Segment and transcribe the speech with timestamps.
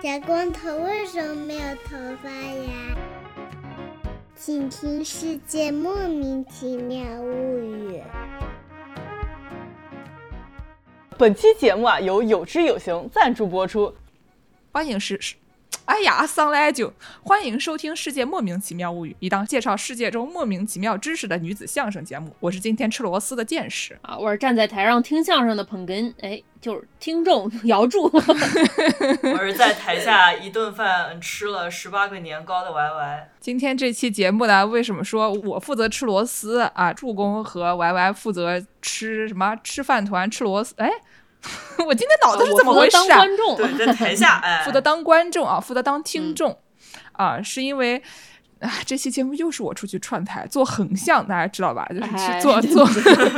[0.00, 2.96] 小光头为什么没有头发呀？
[4.36, 7.96] 请听《世界莫名其妙物语》。
[11.18, 13.92] 本期节目啊，由有知有行赞助播出。
[14.70, 15.34] 欢迎是是，
[15.88, 16.92] 哎呀，上来就
[17.22, 22.30] 欢迎收听《世界莫名其妙物语》，一档介绍世界中莫名其妙知识的女子相声节目。
[22.40, 23.98] 我是今天吃螺丝的见识。
[24.04, 28.02] 啊，我是站在台上听相声的捧哏，哎，就是听众姚柱。
[28.12, 33.30] 我是在台下一顿饭吃了十八个年糕的 Y Y。
[33.40, 36.92] 今天这期节目呢，为什么说我负责吃螺丝啊？
[36.92, 39.56] 助攻和 Y Y 负责吃什么？
[39.64, 40.74] 吃饭团、吃螺丝？
[40.76, 40.90] 哎，
[41.86, 43.06] 我今天脑子是怎么回事啊？
[43.08, 46.58] 当观众，对，在台下， 哎，负责当观众啊，负责当听众、
[47.12, 48.02] 啊，是因为。
[48.60, 51.86] 啊，这期节目又是我出去串台做横向，大家知道吧？
[51.90, 52.86] 就是哎去做对做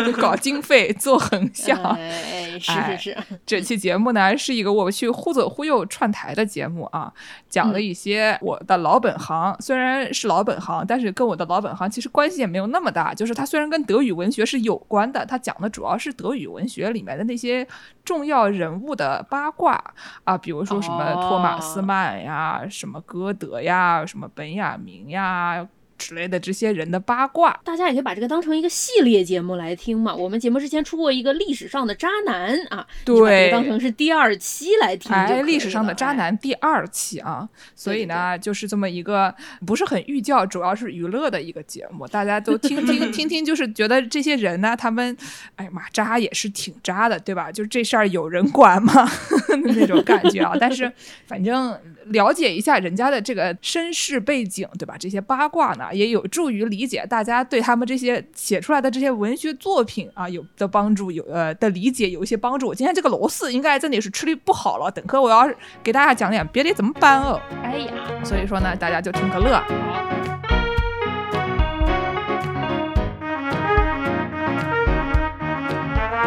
[0.05, 1.77] 就 搞经费做横向。
[1.95, 7.13] 哎，是哎是是，这期节目呢是一个我去忽左忽右串台的节目啊，
[7.49, 13.13] 讲嗯了一些我的老本行，虽然是老本行，但是跟我的老本行其实关系也没有那么大。
[13.13, 17.67] 就是它虽然跟德语文学是有关的，它讲的主要是德语文学里面的那些
[18.05, 19.83] 重要人物的八卦
[20.25, 25.69] 啊，比如说什么托马斯哦曼呀、什么歌德呀、什么本雅明呀
[26.01, 27.61] 之类的这些人的八卦。
[27.63, 30.15] 大家也可以把这个当成一个系列节目来听嘛。
[30.15, 39.35] 我们节目之前出过一个历史上的渣男啊，对当成是第二期来听就可以哎，历史上的渣哎男第二期啊，所以呢，就是这么一个
[39.67, 45.15] 不是很寓教，主要是娱乐的一个节目，大家都听听 听听，就是觉得这些人呢，他们，
[45.57, 47.53] 哎呀妈，渣也是挺渣的，对吧？
[47.53, 49.07] 就这事儿有人管吗？
[49.65, 50.55] 那种感觉啊。
[50.59, 50.91] 但是
[51.27, 54.97] 反正了解一下人家的这个身世背景，对吧？
[54.99, 62.67] 这些八卦呢，也有助于理解大家对他们这些写出来的这些文学作品啊有的帮助，有呃的理解有一些帮助。
[62.67, 65.49] 我今天这个螺丝应该真的是吃力不好了，等会我要
[65.83, 67.41] 给大家讲点别的怎么办哦。
[67.63, 67.93] 哎呀，
[68.25, 69.57] 所以说呢，大家就听个乐。
[69.57, 70.40] 好，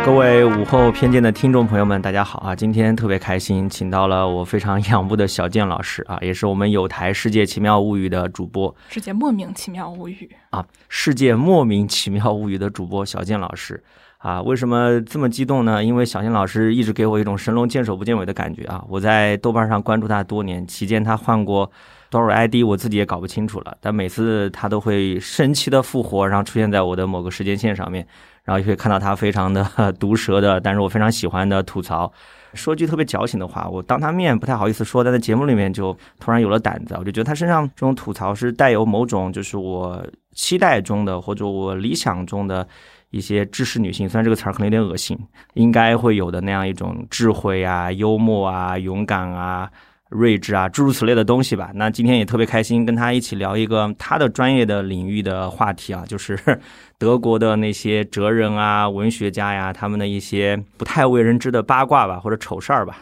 [0.06, 2.54] 各位午后偏见的听众朋友们，大家好啊！
[2.54, 13.82] 今天特别开心，请到了我非常仰慕的小健老师啊，也是我们有台《世界奇妙物语》的主播世界莫名其妙物语，啊，《世界莫名其妙物语》的主播小健老师
[14.18, 14.42] 啊。
[14.42, 15.82] 为什么这么激动呢？
[15.82, 18.84] 因为小健老师一直给我一种神龙见首不见尾的感觉啊！
[18.90, 21.72] 我在豆瓣上关注他多年，期间他换过
[22.14, 28.06] 多少 ID，我自己也搞不清楚了，但每次他都会神奇的复活，然后出现在我的某个时间线上面。
[28.46, 29.66] 然后也可以看到他非常的
[29.98, 32.12] 毒舌的，但是我非常喜欢的吐槽。
[32.54, 36.94] 说句特别矫情的话，我当他面不太好意思说，但在节目里面就突然有了胆子。
[37.00, 42.68] 我就觉得他身上这种吐槽是带有某种就是我期待中的或者我理想中的
[43.12, 45.18] 一些知识女性，虽然这个词儿可能有点恶心，
[45.54, 49.72] 应该会有的那样一种智慧啊、幽默啊、勇敢啊。
[50.10, 51.72] 睿智啊，诸如此类的东西吧。
[51.74, 56.38] 那今天也特别开心，跟他一起聊一个他的专业的领域的话题啊，就是
[57.00, 62.98] 德国的那些哲人啊、文学家呀，他们的一些不太为人知的八卦吧，或者丑事儿吧。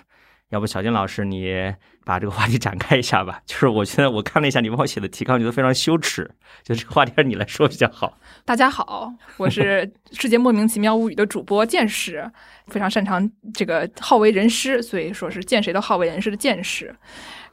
[0.50, 1.73] 要不小金老师，你
[2.03, 3.41] 把这个话题展开一下吧。
[3.45, 6.29] 就是我觉得我看了一下你帮我写的提纲，觉得非常羞耻，
[6.63, 8.17] 就这个话题让你来说比较好。
[8.45, 12.29] 大家好，我是 世界莫名其妙物语的主播见识，
[12.67, 16.95] 非常擅长这个好为人师，所以说是见谁都好为人师的见识。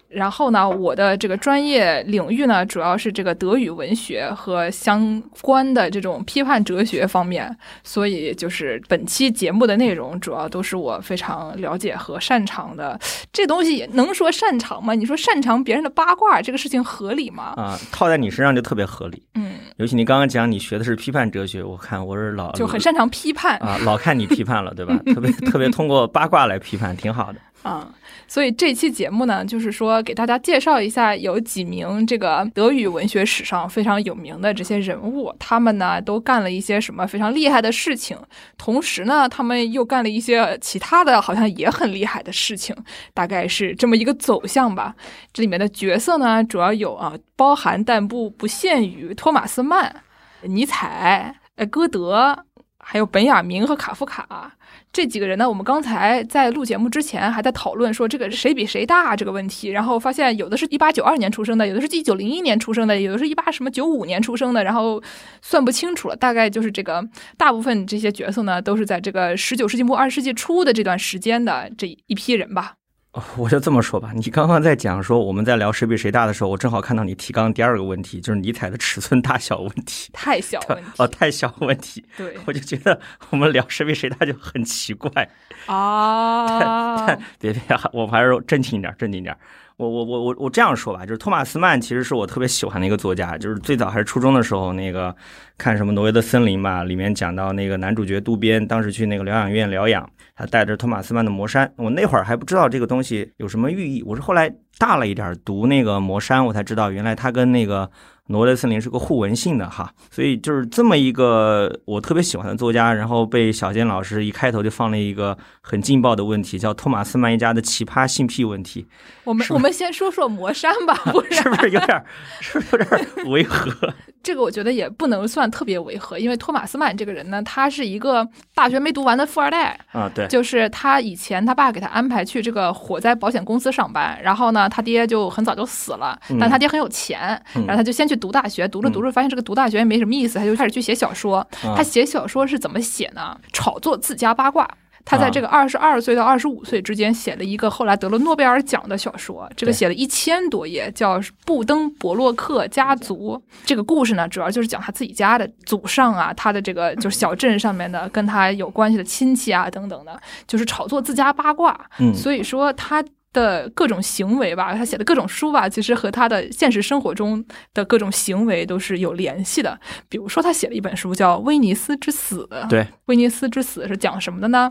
[0.09, 7.55] 然后呢，我的这个专业领域呢，主要是这个德语文学和相关的这种批判哲学方面，
[7.85, 12.99] 所以就是本期节目的内容主要都是我非常了解和擅长的。
[13.33, 14.95] 这东西能说擅长吗？
[14.95, 17.53] 你说擅长别人的八卦，这个事情合理吗？
[17.57, 19.23] 啊、套在你身上就特别合理。
[19.35, 23.59] 嗯，尤其你刚刚讲你学的是批判哲学，我看我是老就很擅长批判。
[23.59, 24.99] 啊，老看你批判了，对吧？
[25.13, 27.39] 特别特别通过八卦来批判，挺好的。
[27.63, 27.93] 啊、
[28.29, 38.19] 所以这期节目呢，就是说给大家介绍一下有几名这个德语文学史上非常有名的这些人物，他们呢都干了一些什么非常厉害的事情，
[38.59, 42.77] 同时呢，他们又干了一些其他的好像也很厉害的事情，
[43.15, 44.95] 大概是这么一个走向吧。
[45.33, 50.03] 这里面的角色呢，主要有啊，包含但不不限于托马斯曼、
[50.43, 52.45] 尼采、呃歌德，
[52.79, 54.53] 还有本雅明和卡夫卡。
[54.99, 65.01] 这几个人呢，我们刚才在录节目之前还在讨论说这个谁比谁大这个问题，然后发现有的是一八九二年出生的，有的是一九零一年出生的，有的是一八什么九五年出生的，然后
[65.41, 66.17] 算不清楚了。
[66.17, 67.01] 大概就是这个
[67.37, 72.78] 大部分这些角色呢，都是在这个十九世纪末二十世纪初的这段时间的这一批人吧。
[73.13, 80.11] 哦 我就这么说吧，你刚刚在讲说我们在聊谁比谁大的时候，我正好看到你提纲第二个问题，就是尼采的尺寸大小问题。
[80.13, 83.01] 太小问题，哦，太小问题，对我就觉得
[83.31, 85.11] 我们聊谁比谁大就很奇怪。
[85.67, 87.07] 啊，
[87.39, 87.63] 别别，
[87.93, 89.37] 我们还是正经一点，正经一点。
[89.79, 95.15] 我我我我我这样说吧，就是托马斯曼其实是我特别喜欢的一个作家，就是最早还是初中的时候，那个
[95.57, 107.91] 看什么《挪威的森林》吧，里面讲到那个男主角渡边当时去那个疗养院疗养，他带着托马斯曼的《魔山》，我那会儿还不知道这个东西有什么寓意，我是后来大了一点读那个《魔山》，我才知道原来他跟那个。
[108.31, 118.87] 挪威森林是个互文性的哈，所以就是这么一个我特别喜欢的作家，然后被小健老师一开头就放了一个很劲爆的问题，叫托马斯曼一家的奇葩性癖问题。
[119.25, 122.05] 我们我们先说说魔山吧，不 是不是有点
[122.41, 123.95] 是不是有点违和？
[124.23, 141.47] 这个我觉得也不能算特别违和，因为托马斯曼这个人呢，他是一个大学没读完的富二代啊，对，就是他以前他爸给他安排去这个火灾保险公司上班，然后呢，他爹就很早就死了，但他爹很有钱，然后他就先去读大学，读着读着发现这个读大学也没什么意思，他就开始去写小说。
[141.77, 143.39] 他写小说是怎么写呢？
[143.53, 144.69] 炒作自家八卦。
[145.09, 153.43] 他在这个二十二岁到二十五岁之间写了一个后来得了诺贝尔奖的小说，这个写了一千多页，叫《布登伯洛克家族》。
[153.65, 161.89] 这个故事呢，主要就是讲他自己家的祖上啊，他的这个就是小镇上面的跟他有关系的亲戚啊等等的，就是炒作自家八卦。
[161.99, 163.03] 嗯，所以说他
[163.33, 169.79] 的各种行为吧，他写的各种书吧，其实和他的现实生活中的各种行为都是有联系的。
[170.09, 172.47] 比如说，他写了一本书叫《威尼斯之死》。
[172.69, 174.71] 对，《威尼斯之死》是讲什么的呢？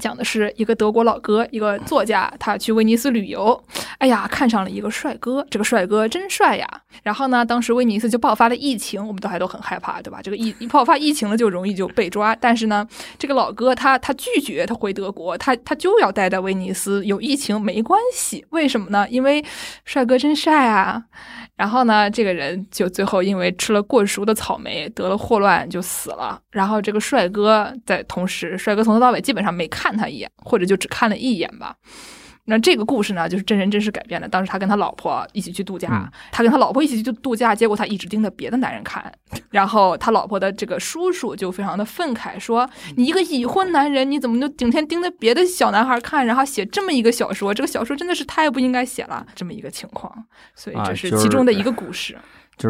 [0.00, 3.62] 讲的是一个德国老哥，一个作家，他去威尼斯旅游，
[3.98, 6.66] 哎呀，看上了一个帅哥，这个帅哥真帅呀。
[7.02, 10.20] 然后呢，当时威尼斯就爆发了疫情，我们都还都很害怕，对吧？
[10.22, 12.34] 这个疫一爆发疫情了，就容易就被抓。
[12.36, 12.86] 但是呢，
[13.18, 18.44] 这个老哥他他拒绝他回德国，他他就要待在威尼斯，有疫情没关系。
[18.50, 19.06] 为什么呢？
[19.08, 19.44] 因为
[19.84, 21.04] 帅哥真帅啊。
[21.56, 26.38] 然后呢，这个人就最后因为吃了过熟的草莓，得了霍乱就死了。
[26.50, 31.74] 然后这个帅哥在同时，帅哥从头到尾基本上没看他一眼，或者就只看了一眼吧。
[32.46, 34.28] 那这个故事呢，就是真人真事改编的。
[34.28, 39.12] 当时他跟他老婆一起去度假，他跟他老婆一起去度假，结果他一直盯着别的男人看。
[39.50, 47.52] 然后他老婆的这个叔叔就非常的愤慨，说：“你一个已婚男人，你怎么就整天盯着别的小男孩看，然后写这么一个小说？
[47.52, 50.24] 这个小说真的是太不应该写了，这么一个情况。
[50.54, 52.12] 所以这是其中的一个故事。
[52.12, 52.20] 就是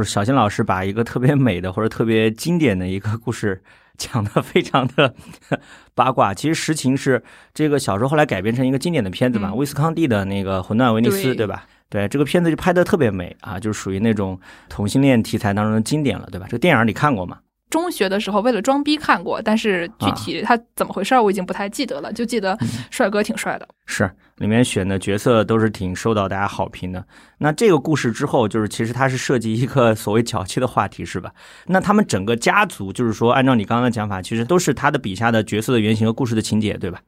[0.04, 3.62] 小新老师把一个特别美的或者特别经典的一个故事。
[3.96, 5.14] ”讲的非常的
[5.96, 7.22] 八卦，其实实情是
[7.54, 11.64] 这个小说后来改编成一个经典的片子嘛，威斯康蒂的那个《混乱威尼斯》，对吧？
[11.88, 14.38] 对，这个片子就拍的特别美啊，就是属于那种
[14.68, 16.46] 同性恋题材当中的经典了，对吧？
[16.46, 17.38] 这个电影你看过吗？
[17.68, 22.56] 中学的时候为了装逼看过，但是具体他怎么回事我已经不太记得了，就记得
[22.90, 23.68] 帅哥挺帅的。
[23.86, 27.04] 是，里面选的角色都是挺受到大家好评的。
[27.38, 31.30] 那这个故事之后，就是其实它是涉及一个所谓脚气的话题，是吧？
[31.66, 37.00] 那他们整个家族，就是说按照你刚刚的讲法，其实都是他的笔下的角色的原型和故事的情节，对吧？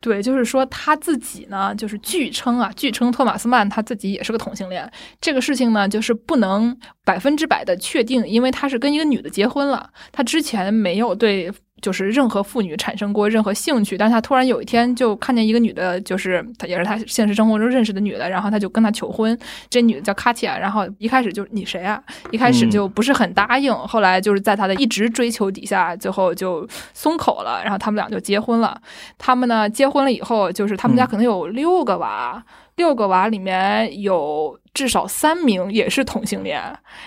[0.00, 4.90] 对，就是说他自己呢，就是据称啊，据称托马斯曼他自己也是个同性恋。
[5.20, 11.52] 这个事情呢，就是不能百分之百的确定，因为他是跟一个女的结婚了，他之前没有对。
[11.80, 19.38] 就是任何妇女产生过任何兴趣，但是他突然有一天就看见一个女的，就是他也是他现实生活中认识的女的，然后他就跟她求婚。
[19.68, 22.02] 这女的叫卡提亚，然后一开始就你谁啊？
[22.30, 28.80] 一开始就不是很答应，后来就是在他的一直追求底下，最后就松口了，然后他们俩就结婚了。
[29.18, 32.42] 他们呢结婚了以后，就是他们家可能有六个娃，
[32.80, 34.58] 六个娃里面有。
[34.72, 36.62] 至少三名也是同性恋，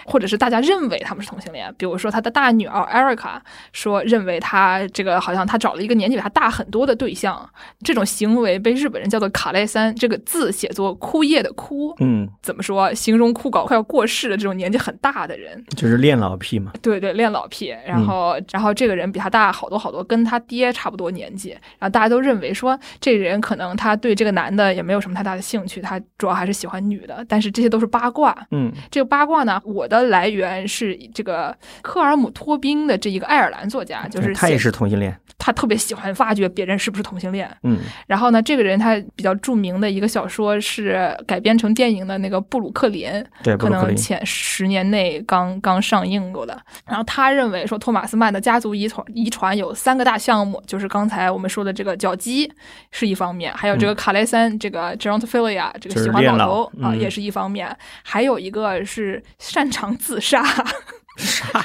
[0.05, 1.73] 或者是大家认为他们是同性恋。
[1.77, 3.39] 比如说他的大女儿 Erica
[3.71, 7.49] 说，认为他这个好像他找了一个年纪比他大很多的对象。
[7.81, 11.95] 这种行为被日本人叫做“卡莱三”，这个字写作“枯叶”的“枯”。
[12.03, 12.93] 嗯，怎么说？
[12.93, 16.73] 形容枯槁快要过世的这种年纪很大的人，就是恋老癖嘛。
[16.81, 17.73] 对对，恋老癖。
[17.87, 21.51] 然后，然后这个人比他大好多好多，跟他爹差不多年纪。
[21.79, 27.25] 然后大家都认为说，这人可能他对这个男的也没有什么太大的兴趣，他主要还是喜欢女的。
[27.27, 43.09] 但是这些都是八卦，嗯，这个八卦呢，我的来源是这个科尔姆托宾的这一个爱尔兰作家，就是他也是同性恋，他特别喜欢发掘别人是不是同性恋，嗯，然后呢，这个人他比较著名的一个小说是改编成电影的那个布鲁克林，
[43.43, 46.59] 对，可能前十年内刚刚上映过的。
[46.85, 52.51] 然后他认为说，托马斯曼的家族遗传遗传有三个大项目，就是刚才我们说的这个脚鸡
[52.91, 54.95] 是一方面，还有这个卡莱森这个
[55.53, 56.95] gerontophilia 这个喜欢老头啊。
[56.95, 60.43] 也是一方面，还有一个是擅长自杀。
[61.15, 61.63] 杀？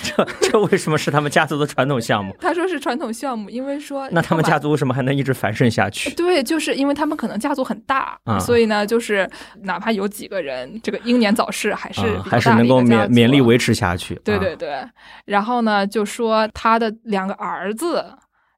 [0.00, 2.32] 这这为什么是他们家族的传统项目？
[2.40, 6.08] 他说是传统项目，因为说那他们家族为什么还能一直繁盛下去？
[6.14, 9.28] 对，就是因为他们可能家族很大，所以呢，就是
[9.62, 14.14] 哪怕有几个人这个英年早逝，还是还是能够勉勉力维持下去。
[14.22, 14.80] 对对对，
[15.24, 18.04] 然后呢，就说他的两个儿子。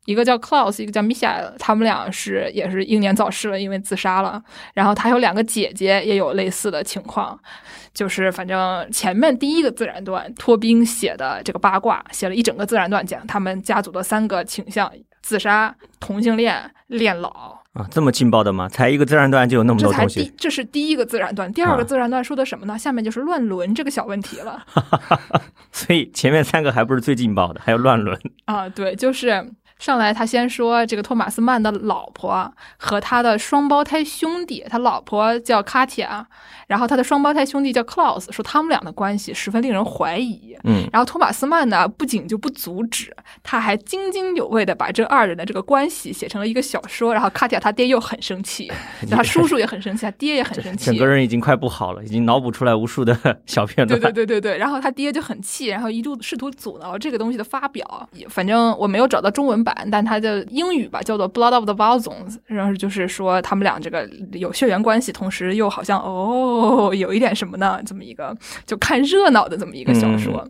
[0.08, 4.42] 一个叫 Klaus，一个叫 Michael，他们俩是也是英年早逝了，因为自杀了。
[4.72, 7.38] 然后他有两个姐姐，也有类似的情况，
[7.92, 17.58] 就是反正前面第一个自然段，托宾写的这个八卦，写了一整个自然段，讲他们家族的三个倾向：自杀、同性恋、恋老。
[17.74, 18.66] 啊，这么劲爆的吗？
[18.66, 22.78] 才一个自然段就有那么多东西，这是第一个自然段，第二啊个自然段说的什么呢？
[22.78, 24.64] 下面就是乱伦这个小问题了。
[25.70, 28.18] 所以前面三个还不是最劲爆的，还有乱伦。
[28.46, 29.46] 啊，对，就是
[29.78, 36.26] 上来他先说这个托马斯曼的老婆和他的双胞胎兄弟，他老婆叫卡铁啊，
[36.68, 40.56] 然后他的双胞胎兄弟叫 Klaus，说他们俩的关系十分令人怀疑。
[40.64, 47.12] 嗯，然后托马斯曼呢，不仅就不阻止，他还津津有味的把这二人的这个关系写成了一个小说。
[47.12, 48.70] 然后卡提亚他爹又很生气，
[49.02, 53.98] 就他叔叔也很生气，他爹也很生气，整个人已经快不好了，已经脑补出来无数的 小片段。
[53.98, 58.08] 对对对对对，然后他爹就很气，然后一度试图阻挠这个东西的发表。
[58.28, 66.57] 反正我没有找到中文版，但他的英语吧叫做《Blood of the Balzons》，然后就是说他们俩这个有血缘关系，同时又好像哦
[66.94, 68.36] 有一点什么呢，这么一个
[68.66, 70.46] 就看热闹的这么一个小说。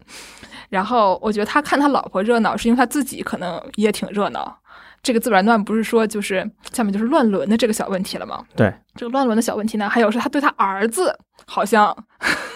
[0.69, 4.59] 然后我觉得他看他老婆热闹，是因为他自己可能也挺热闹。
[5.00, 8.45] 这个自然段不是说就是下面就是乱伦的这个小问题了吗？
[8.57, 11.97] 对，这个乱伦的小问题呢，还有是他对他儿子好像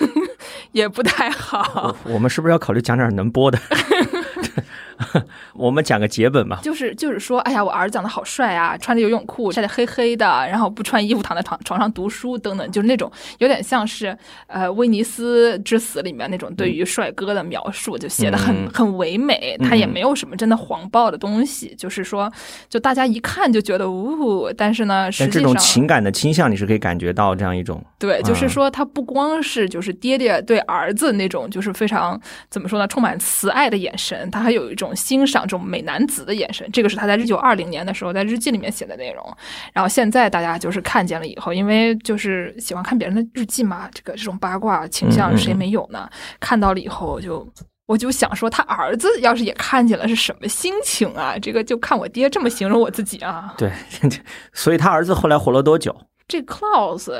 [0.72, 3.58] 也不太好，我们是不是要考虑讲点能播的？
[5.54, 6.60] 我们讲个节本吧。
[6.62, 14.16] 就是就是说，哎呀，我儿子长得好帅啊，穿着游泳裤，晒得黑黑的，然后不穿衣服躺在床床上读书等等，就是那种有点像是
[14.46, 18.68] 呃《威尼斯之死》里面那种对于帅哥的描述，就写的很、嗯。
[18.72, 22.32] 很唯美，他也没有什么真的黄暴的东西，就是说，
[22.68, 32.18] 就大家一看就觉得呜，但是呢，实但这种情感的倾向，你是可以感觉到这样一种，对，就是啊说他不光是就是爹爹对儿子那种就是非常
[32.48, 36.68] 怎么说呢，充满慈爱的眼神，他还有一种欣赏这种美男子的眼神。
[36.72, 39.36] 这个是他在一九二零年的时候在日记里面写的内容。
[39.72, 46.08] 然后现在大家就是看见了以后，因为就是喜欢看别人的日记嘛，这个这种八卦倾向谁没有呢？
[46.40, 47.46] 看到了以后就。
[47.86, 51.36] 我就想说，他儿子要是也看见了，是什么心情啊？
[51.42, 53.52] 这个就看我爹这么形容我自己啊。
[53.58, 53.70] 对，
[54.54, 55.94] 所以他儿子后来活了多久？
[56.26, 57.12] 这 Klaus，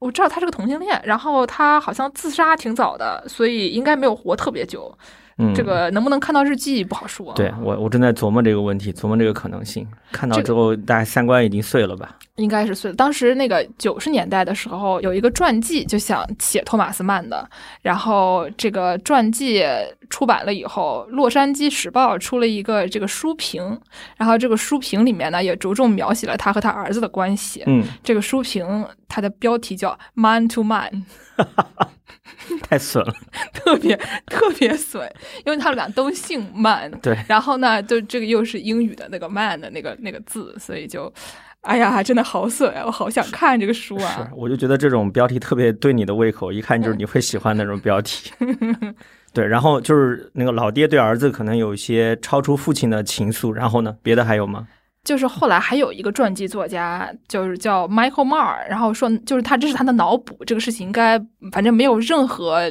[0.00, 4.92] 我知道他是个同性恋，然后他好像自杀挺早的，所以应该没有活特别久。
[5.38, 7.32] 嗯，这个能不能看到日记不好说。
[7.34, 9.86] 对我我正在琢磨这个问题，琢磨这个可能性。
[10.10, 12.16] 看到之后，大家三观已经碎了吧？
[12.36, 12.96] 应该是碎了。
[12.96, 17.48] 当时那个九十年代的时候，有一个传记就想写托马斯曼的，
[17.82, 19.64] 然后这个传记
[20.10, 23.78] 出版了以后，《洛杉矶时报》出了一个这个书评，
[24.16, 27.62] 然后这个书评里面呢也着重描写了他和他儿子的关系。
[27.66, 31.04] 嗯，这个书评它的标题叫《Man to Man》。
[32.68, 33.12] 太损了。
[33.52, 35.02] 特别特别损，
[35.44, 36.90] 因为他们俩都姓曼。
[37.00, 41.12] 对然后呢，就这个又是英语的那个 man 的那个那个字，所以就，
[41.62, 42.82] 哎呀，真的好损啊！
[42.86, 48.30] 我好想看这个书啊是啊。，我就觉得这种标题特别对你的胃口，一看就是你会喜欢那种标题。
[49.34, 54.66] 对，然后就是那个老爹对儿子可能有一些超出父亲的情愫，然后呢，别的还有吗？
[55.08, 61.18] 就是后来还有一个传记作家，就是叫 Michael Marr，然后说就是他这是他的脑补，这个事情应该
[61.50, 62.70] 反正没有任何。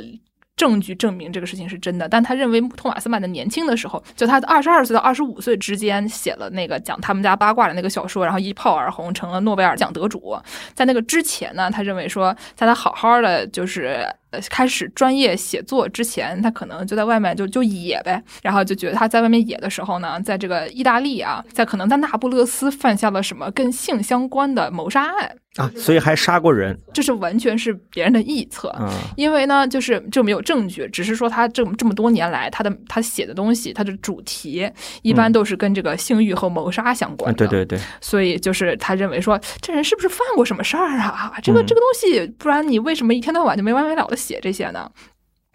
[0.57, 10.35] 证据证明这个事情是真的，但他认为托马斯曼的年轻的时候，就他二十二岁到二十五岁之间写了那个讲他们家八卦的那个小说，然后一炮而红，成了诺贝尔奖得主。
[10.73, 14.03] 在那个之前呢，他认为说，在他好好的就是
[14.37, 26.77] 呃开始专业写作之前，他可能就在外面就就野呗，然后就觉得他在外面野的时候呢，在这个意大利啊，在可能在那不勒斯犯下了什么跟性相关的谋杀案，啊，所以还杀过人。
[26.93, 28.73] 这是完全是别人的臆测。
[28.79, 34.69] 嗯，因为呢，就是这没有证据，只是说他这么这么多年来，他的他写的东西，他的主题
[35.01, 37.47] 一般都是跟这个性欲和谋杀相关啊，的。
[37.47, 41.33] 对对对，所以就是他认为说，这人是不是犯过什么事儿啊？
[41.41, 44.91] 这个嗯这个东西，不然你为什么一天到晚就没完没了的写这些呢？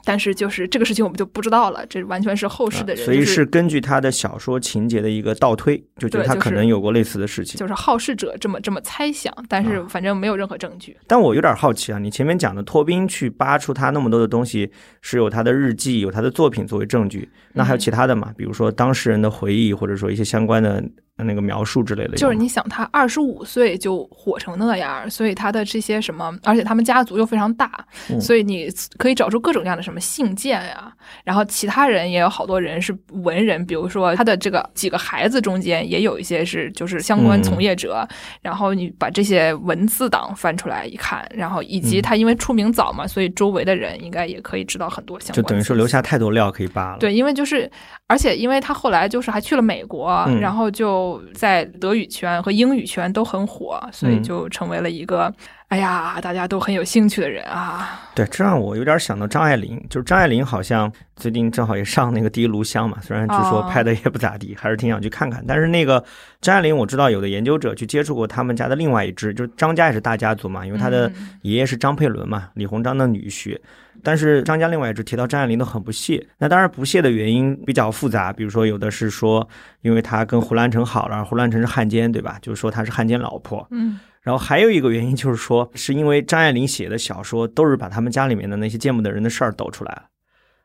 [0.05, 7.57] 但是就是这个事情我们就不知道了，这完全是后世的人，啊所以是根据他的小说情节的一个倒推，就觉得他可能有过类似的事情。
[7.57, 10.97] 就是好事者这么这么猜想，但是啊反正没有任何证据。
[11.07, 18.33] 但我有点好奇啊，你前面讲的托宾去扒出他那么多的东西，是有他的日记、有他的作品作为证据，那还有其他的吗？
[18.37, 20.83] 比如说当事人的回忆，或者说一些相关的
[21.17, 22.17] 那个描述之类的。
[22.17, 30.93] 就是你想，他二十五岁就火成那样，所以他的这些什么，而且他们家族又非常大，嗯所以你可以找出各种各样的什么信件呀。
[31.25, 38.07] 然后其他人也有好多人是文人，比如说他的这个几个孩子中间也有一些是就是相关从业者。
[38.41, 45.35] 然后你把这些文字档翻出来一看，然后以及他因为出名早嘛，所以周围的人应该也可以知道很多相关。
[45.35, 46.99] 就等于说留下太多料可以扒了。
[46.99, 47.71] 对，因为就是，
[48.07, 51.02] 而且因为他后来就是还去了美国，嗯然后就
[51.35, 55.33] 在德语圈和英语圈都很火，所以嗯就成为了一个，
[55.69, 58.01] 哎呀，大家都很有兴趣的人啊。
[58.15, 65.43] 对，这让我有点想到张爱玲，就是张爱玲好像最近正好也上那个《第一炉香》嘛，虽然据说哦拍的也不咋地，还是挺想去看看。
[65.47, 66.03] 但是那个
[66.41, 73.59] 张爱玲，我知道有的研究者去接触过他们家的另外一支，就是张家也是大家族嘛，因为他的嗯爷爷是张佩伦嘛，李鸿章的女婿。
[74.03, 79.49] 但是张家另外一支提到张爱玲都很不屑，那当然不屑的原因比较复杂，比如说有的是说，
[79.81, 82.39] 因为他跟胡兰成好了，胡兰成是汉奸，对吧？
[82.43, 90.03] 就是说他是汉奸老婆，嗯，然后还有一个原因就是说，是因为张爱玲写的小说都是把他们家里面的那些见不得人的事儿抖出来了，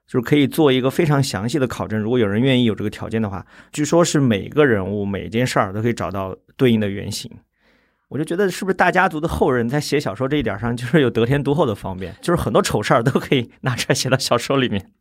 [0.07, 1.99] 就是可以做一个非常详细的考证。
[1.99, 7.31] 如果有人愿意有这个条件的话，据说是每个人物每件事儿都可以找到对应的原型。
[8.09, 14.91] 我就觉得是不是大家族的后人在写小说这一点上，就是有得天独厚的方便，就是很多丑事儿都可以拿出来写到小说里面。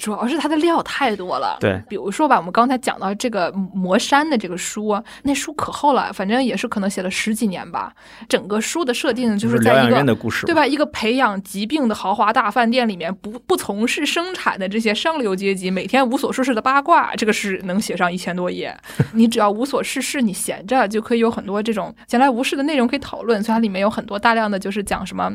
[0.00, 1.58] 主要是它的料太多了。
[1.60, 7.92] 对比如说吧，我们刚才讲到这个魔山的这个书，那书可厚了，反正也是可能写了十几年吧。
[8.28, 10.02] 整个书的设定就是在一个
[10.46, 10.54] 对？
[10.54, 10.66] 吧？
[10.66, 18.74] 一个培养疾病的豪华大饭店里面，不不从事生产的这些上流阶级，每天无所事事的八卦，这个是能写上一千多页。
[19.12, 23.42] 你只要无所事事，你闲着就可以有很多这种闲来无事的内容可以讨论。
[23.42, 25.30] 所以它里面有很多大量的就是讲什么。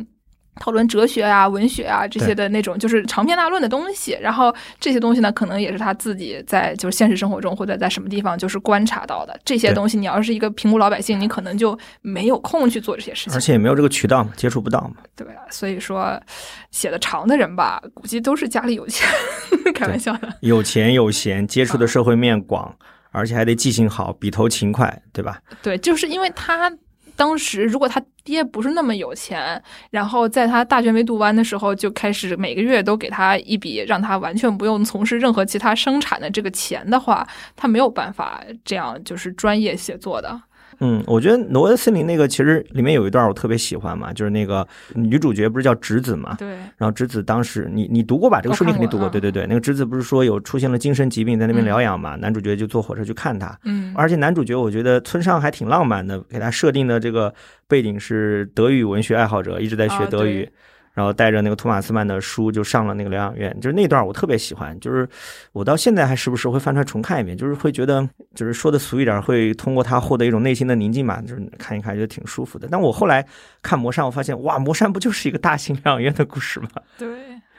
[0.60, 4.18] 讨论哲学啊、文学啊这些的那种，就是长篇大论的东西。
[4.22, 9.40] 然后这些东西呢，可能也是他自己在就是现实生活中或者在什么地方就是观察到的。
[9.44, 13.42] 这些东西，你要是一个平民老百姓，你可能就没有空去做这些事情而。
[13.42, 14.96] 且也没有这个渠道嘛，接触不到嘛。
[15.16, 16.20] 对啊，所以说
[16.72, 19.08] 写的长的人吧，估计都是家里有钱，
[19.76, 20.28] 开玩笑的。
[20.42, 22.76] 有钱有闲，接触的社会面广，
[23.12, 25.40] 而且还得记性好，笔头勤快，对吧？
[25.62, 26.72] 对，就是因为他
[27.16, 40.42] 当时如果他爹不是那么有钱，然后在他大学没读完的时候就开始每个月都给他一笔让他完全不用从事任何其他生产的这个钱的话，他没有办法这样就是专业写作的。
[40.80, 48.42] 嗯，我觉得《挪威的森林》那个其实里面有一段我特别喜欢嘛，就是那个女主角不是叫直子嘛，对，然后直子当时你你读过吧？
[48.42, 57.34] 这个书你肯定读过，对对对，那个直子不是说有出现了精神疾病在那边嗯疗养嘛，男主角就坐火车去看他，嗯，而且男主角我觉得村上还挺浪漫的，给他设定的这个
[57.68, 60.44] 背景是德语文学爱好者，一直在学啊德语。
[60.44, 60.52] 对
[60.96, 65.08] 然后带着那个托马斯曼的书就上了那个疗养院，就是那段我特别喜欢，就是
[65.52, 72.68] 我到现在还时不时会翻出来重看一遍，就是会觉得，就是说的俗一点，会通过他获得一种内心的宁静吧，就是看一看觉得挺舒服的。
[72.72, 73.24] 但我后来
[73.62, 76.70] 看魔山，我发现哇，魔山不就是一个大型疗养院的故事吗？
[76.98, 77.08] 对，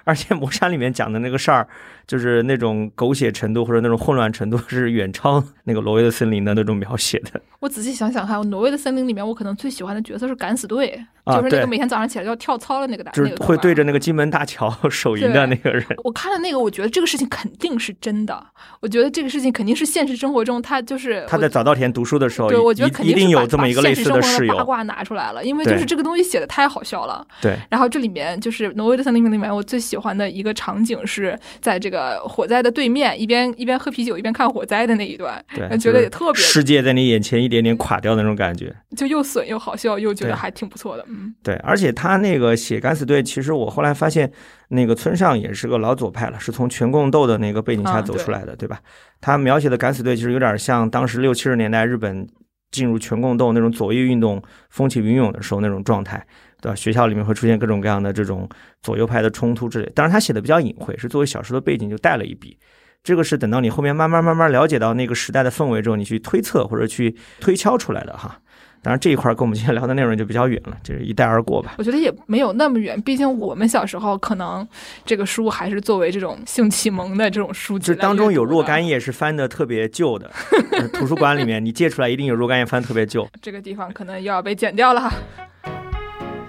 [0.04, 1.68] 而且魔山里面讲的那个事儿，
[2.06, 7.40] 就是那种狗血程度或者那种混乱程度， 是远超那个挪威的森林的那种描写的。
[7.60, 10.90] 我仔细想想看，《挪威的森林》里面，我可能最喜欢的角色是敢死队，
[11.24, 15.84] 啊就是那个每天早上起来要跳操的那个大，就是会对着那个金门大桥 手淫的那个人。
[16.04, 18.46] 我看了那个，我觉得这个事情肯定是真的。
[18.80, 24.64] 我觉得这个事情肯定是现实生活中，他就是他在早稻田读书的时候，对，我觉得肯定有这么一个类似的室把现实生活的八。
[24.64, 27.26] 卦拿出来了，因为就是这个东西写的太好笑了。
[27.40, 31.95] 对，然后这里面就是《挪威的森林》里面，我最喜欢的一个场景是在这个
[32.28, 38.74] 火灾的对面，一边一边喝啤酒一边看火灾的那一段，对，觉得也特别世界在你眼前一点点垮掉的那种感觉。
[38.96, 41.04] 就又损又好笑，又觉得还挺不错的。
[41.08, 44.30] 嗯，对，而且他那个写敢死队，其实我后来发现，
[44.68, 48.80] 那个村上也是个老左派了，是从全共斗的那个背景下啊走出来的，对吧？
[49.20, 52.26] 他描写的敢死队其实有点像当时六七十年代日本
[52.70, 56.26] 进入全共斗那种左翼运动风起云涌的时候那种状态，
[56.60, 56.74] 对吧？
[56.74, 58.48] 学校里面会出现各种各样的这种
[58.82, 59.90] 左右派的冲突之类。
[59.94, 62.58] 当然，他写的比较隐晦，是作为小说的背景就带了一笔。
[63.04, 68.40] 这个是等到你后面慢慢慢慢了解到那个时代的氛围之后，你去推测或者去推敲出来的哈。
[68.82, 71.74] 当然这一块跟我们今天聊的内容就比较远了，就是一带而过吧。
[71.78, 74.66] 我觉得也没有那么远，毕竟我们小时候可能
[75.04, 80.30] 这个书还是作为这种性启蒙的这种书籍就当中有若干页是翻的特别旧的，
[80.72, 83.26] 呃图书馆里面你借出来一定有若干页翻得特别旧。
[83.42, 85.12] 这个地方可能又要被剪掉了哈。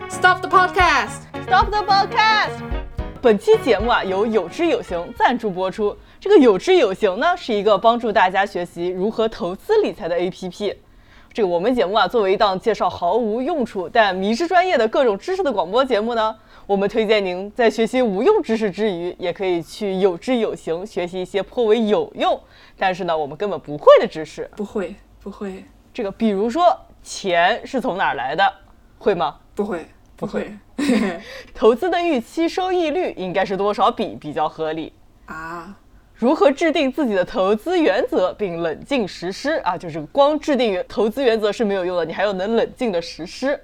[0.10, 1.24] Stop the podcast。
[1.46, 2.62] Stop the podcast！
[3.22, 5.96] 本期节目啊由有知有行赞助播出。
[6.20, 10.76] 这个有知有行呢是一个帮助大家学习如何投资理财的 APP。
[11.34, 22.40] 这个我们节目啊作为一档介绍毫无用处但迷之专业的各种知识的广播节目呢，我们推荐您在学习无用知识之余，也可以去有知有行学习一些颇为有用，
[22.78, 24.50] 但是呢我们根本不会的知识。
[24.56, 26.64] 不会，不会，这个比如说
[27.04, 28.54] 钱是从哪儿来的，
[28.98, 29.36] 会吗？
[29.54, 29.86] 不会，
[30.18, 30.52] 不会
[31.54, 34.92] 投资的预期收益率应该是多少比比较合理？
[35.28, 35.78] 啊！
[36.16, 39.78] 如何制定自己的投资原则并冷静实施啊？
[39.78, 43.60] 就是光制定投资原则是没有用的，你还要能冷静的实施。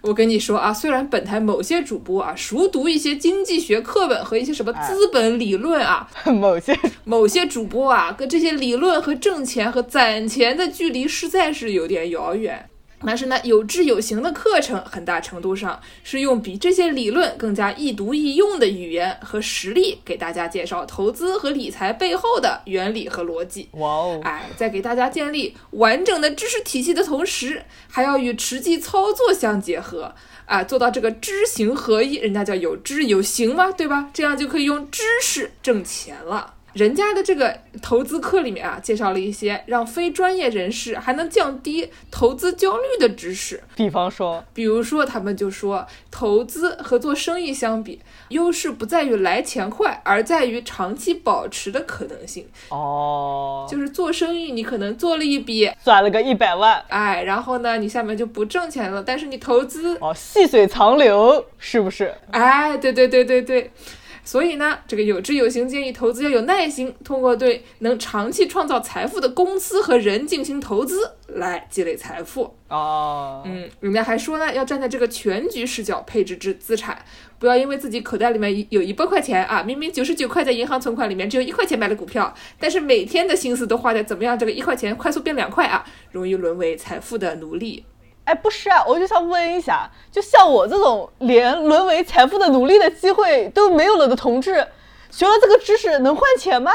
[0.00, 12.68] 我跟你说啊，虽然本台某些主播啊熟读一些经济学课本和一些什么资本理论啊， 某些某些主播啊跟这些理论和挣钱和攒钱的距离实在是有点遥远。
[13.06, 23.68] 但是呢，有知有行的课程很大程度上是用比这些理论更加易读易用的语言和实例，给大家介绍投资和理财背后的原理和逻辑。
[23.72, 30.14] 哇哦，哎，在给大家建立完整的知识体系的同时，还要与实际操作相结合，
[30.46, 34.10] 啊，做到这个知行合一，人家叫有知有行嘛，对吧？
[34.12, 36.54] 这样就可以用知识挣钱了。
[36.78, 43.60] 人家的这个投资课里面啊，介绍了一些让非专业人士还能降低投资焦虑的知识。
[43.74, 52.46] 比方说，比如说，他们就说，投资和做生意相比，优势不在于来钱快，而在于长期保持的可能性。
[52.68, 59.02] 哦，就是做生意，你可能做了一笔，赚了个一百万，哎，然后呢，你下面就不挣钱了。
[59.02, 62.14] 但是你投资，哦，细水长流，是不是？
[62.30, 63.72] 哎，对对对对对。
[64.28, 72.54] 所以呢，这个有知有行建议投资要有耐心，通过对能长期创造财富的公司和人进行投资来积累财富。
[72.68, 77.02] 哦，嗯，人家还说呢，要站在这个全局视角配置资资产，
[77.38, 87.82] 不要因为自己口袋里面有一百块钱啊，明明九十九块在银行存款里面，只有一块钱买了股票，但是每天的心思都花在怎么样这个一块钱快速变两块啊，容易沦为财富的奴隶。
[88.28, 94.66] 哎，不是啊，我就想问一下，就像我这种连沦为财富的奴隶的机会都没有了的同志，
[95.10, 96.70] 学了这个知识能换钱吗？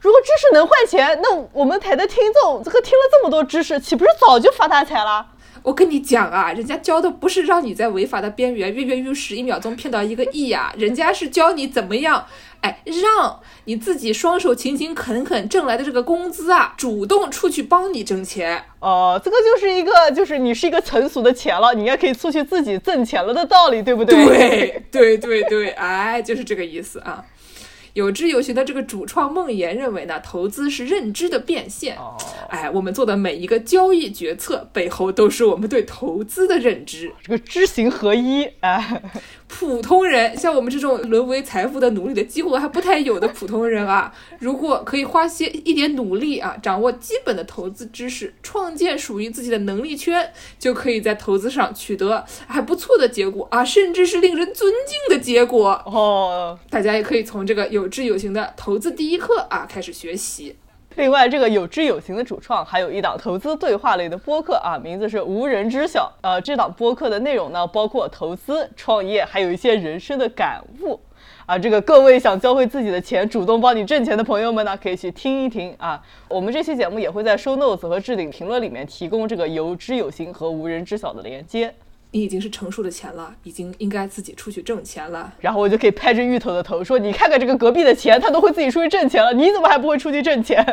[0.00, 5.24] 如果知识能换钱，那我们台的听众这个听了这么多知识，岂不是早就发大财了？
[5.68, 12.24] 我跟你讲啊，人家教的不是让你在违法的边缘跃跃欲试，一秒钟骗到一个亿呀， 人家是教你怎么样，
[12.62, 18.64] 哎，让你自己双手勤勤恳恳挣来的这个工资啊，主动出去帮你挣钱。
[18.80, 24.82] 哦，这个就是一个，就是你是一个成熟的钱了，你应该可以出去自己挣钱了的道理，对不对？
[24.90, 27.22] 对对对对，哎，就是这个意思啊。
[27.98, 31.96] 有知有行的这个主创孟岩认为呢，投资是认知的变现。
[31.96, 32.16] 哦，
[32.48, 37.12] 哎，我们做的每一个交易决策背后，都是我们对投资的认知。
[37.24, 39.02] 这个知行合一，哎，
[39.58, 55.70] 普通人像我们这种沦为财富的奴隶的机会还不太有的普通人啊， 如果可以花些一点努力啊，掌握基本的投资知识，创建属于自己的能力圈，就可以在投资上取得还不错的结果啊，甚至是令人尊敬的结果。
[55.86, 60.54] 哦，大家也可以从这个有志有行的投资第一课啊开始学习。
[60.98, 66.12] 另外，这个有知有行的主创还有一档投资对话类的播客啊，名字是无人知晓。
[66.22, 70.98] 呃，这档播客的内容呢，包括投资、创业，还有一些人生的感悟。
[71.46, 76.02] 啊，这个各位想教会自己的钱，主动帮你挣钱的朋友们呢，可以去听一听啊。
[76.26, 81.72] 我们这期节目也会在 show notes 和置顶评论里面提供这个有知有行和无人知晓的连接。
[82.10, 85.30] 你已经是成熟的钱了，已经应该自己出去挣钱了。
[85.40, 90.64] 然后我就可以拍着芋头的头说：“你看看这个隔壁的钱，他都会自己出去挣钱了，你怎么还不会出去挣钱？”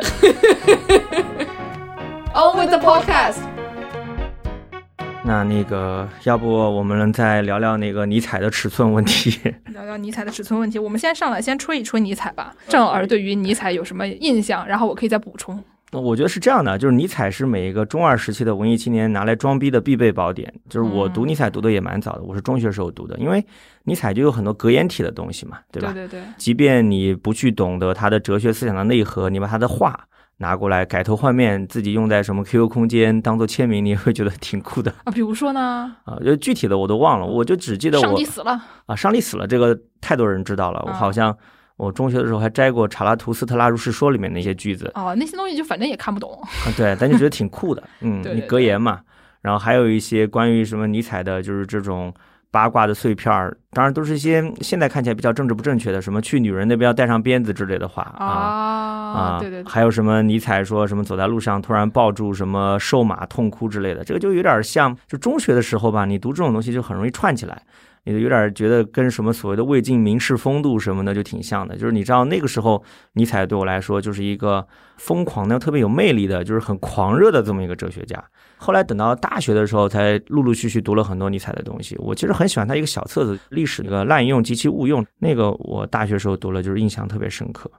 [2.34, 3.38] On with the podcast。
[5.24, 9.38] 那那个，要不我们再聊聊那个尼采的尺寸问题？
[9.74, 10.78] 聊聊尼采的尺寸问题。
[10.78, 12.54] 我们先上来先吹一吹尼采吧。
[12.68, 14.66] 正儿对于尼采有什么印象？
[14.66, 15.62] 然后我可以再补充。
[16.00, 20.52] 我觉得是这样的，就是尼采是每一个中二时期的文艺青年拿来装逼的必备宝典。
[20.68, 23.44] 就是我读尼采读的也蛮早的，我是中学时候读的，因为
[23.84, 25.92] 尼采就有很多格言体的东西嘛，对吧？
[25.92, 26.22] 对对对。
[26.36, 29.98] 即便你不去懂得他的哲学思想的内核，你把他的话
[30.38, 35.12] 拿过来改头换面，自己用在什么 QQ 空间当做签名，你也会觉得挺酷的啊。
[35.12, 35.96] 比如说呢？
[36.04, 41.36] 啊，就具体的我都忘了，我就只记得我上帝死了啊，上帝死了，这个太多人知道了，我好像。
[41.76, 46.40] 我中学的时候还摘过查拉图斯特拉如是说里面那些句子哦，那些东西就反正也看不懂。
[46.76, 49.00] 对，但就觉得挺酷的，嗯， 对你格言嘛。
[49.42, 52.12] 然后还有一些关于什么尼采的，就是这种
[52.50, 67.62] 八卦的碎片儿，当然都是一些现在看起来比较政治不正确的，什么去女人那边要带上鞭子之类的话啊啊，对对对，还有什么尼采说什么走在路上突然抱住什么瘦马痛哭之类的，这个就有点像就中学的时候吧，你读这种东西就很容易串起来。
[68.06, 72.82] 你有点觉得跟什么所谓的魏晋名士风度什么的就挺像的，就是你知道那个时候
[73.14, 74.66] 尼采对我来说就是一个
[74.96, 78.22] 疯狂的、特别有魅力的，就是很狂热的这么一个哲学家。
[78.56, 81.94] 后来等到大学的时候，才陆陆续续读了很多尼采的东西。
[81.98, 87.70] 我其实很喜欢他一个小册子《历史那个滥用及其误用》，那个我大学时候读了，就是印象特别深刻。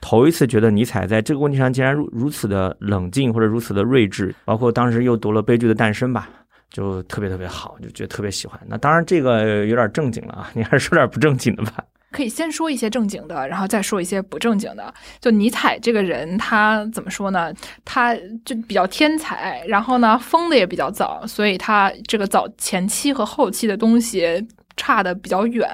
[0.00, 6.28] 头一次觉得尼采在这个问题上竟然如如此的冷静或者如此的睿智，包括当时又读了《悲剧的诞生》吧，
[6.70, 8.60] 就特别特别好，就觉得特别喜欢。
[8.66, 11.84] 那当然这个有点正经了啊， 你还是说点不正经的吧。
[12.12, 14.94] 可以先说一些正经的，然后再说一些不正经的。
[15.20, 17.52] 就尼采这个人，他怎么说呢？
[17.84, 24.46] 他就比较天才，然后呢，疯的也比较早，所以他这个早前期和后期的东西
[24.78, 25.68] 差的比较远。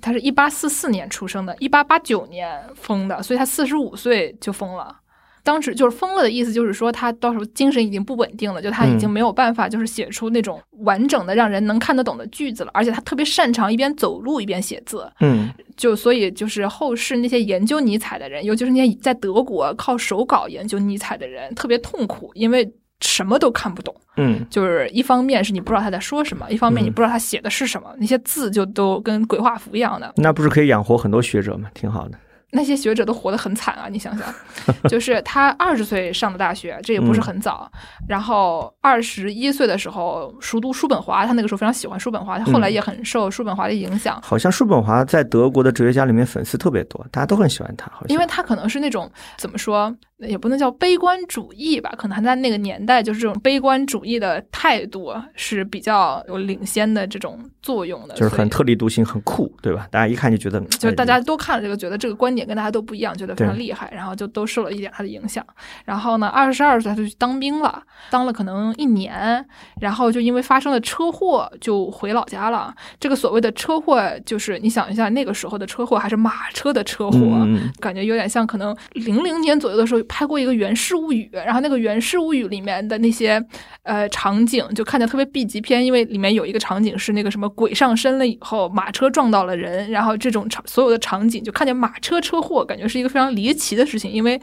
[0.00, 4.96] 他是一八四四年出生的，一八八九年疯的，所以他四十五岁就疯了。
[5.46, 12.70] 当时就是疯了的意思，就是说他到时候精神已经不稳定了，就他已经没有办法，就是写出那种完整的让人能看得懂的句子了。
[12.74, 22.68] 而且他特别擅长一边走路一边写字，嗯，就所以就是后世那些研究尼采的人，尤其是那些在德国靠手稿研究尼采的人，特别痛苦，因为
[23.00, 23.94] 什么都看不懂。
[24.16, 30.12] 嗯，就是一方面是你不知道他在说什么，一方面你不知道他写的是什么，那些字就都跟鬼画符一样的。
[30.16, 31.70] 那不是可以养活很多学者吗？
[31.72, 32.18] 挺好的。
[32.56, 33.86] 那些学者都活得很惨啊！
[33.88, 34.26] 你想想，
[34.88, 37.70] 就是他二十岁上的大学，这也不是很早。
[38.08, 44.18] 然后二十一岁的时候熟读叔本华，他那个时候非常喜欢叔本华，他后来也很受叔本华的影响。
[44.22, 47.86] 好像叔本华在德国的哲学家里面粉丝特别多，大家都很喜欢他。
[47.92, 59.86] 好像因为他可能是那种怎么说，也不能叫悲观主义吧，可能还在那个年代就是这种悲观主义的态度是比较有领先的这种作用的，就是很特立独行，很酷，对吧？
[59.90, 65.44] 大家一看就觉得，就是大哎家都看了这个，觉得这个观点跟大家都不一样，觉得非常厉害，然后就都受了一点他的影响。
[65.84, 69.44] 然后呢，二十二岁他就去当兵了，当了可能一年，
[69.82, 72.74] 然后就因为发生了车祸就回老家了。
[72.98, 77.46] 这个所谓的车祸，就是你想一下，那个时候的车祸还是马车的车祸，
[77.80, 83.42] 感觉有点像可能零零年左右的时候拍过一个《源氏物语》，然后那个《源氏物语》里面的那些
[83.82, 94.40] 呃场景就看见特别 B 级片，因为里面有一个场景是那个什么鬼上身了以后，马车撞到了人，然后这种场所有的场景就看见马车车祸，感觉是一个非常离奇的事情，因为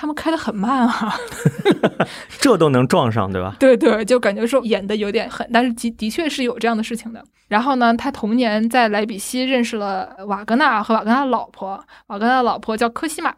[0.00, 1.14] 他们开的很慢啊。
[2.40, 3.54] 这都能撞上，对吧？
[3.60, 7.22] 对对，就感觉说演的有点狠，但是的的确是有这样的事情的。
[7.48, 13.34] 然后呢，他童年在莱比锡认识了瓦格纳和瓦格纳的老婆，瓦格纳的老婆叫科西玛。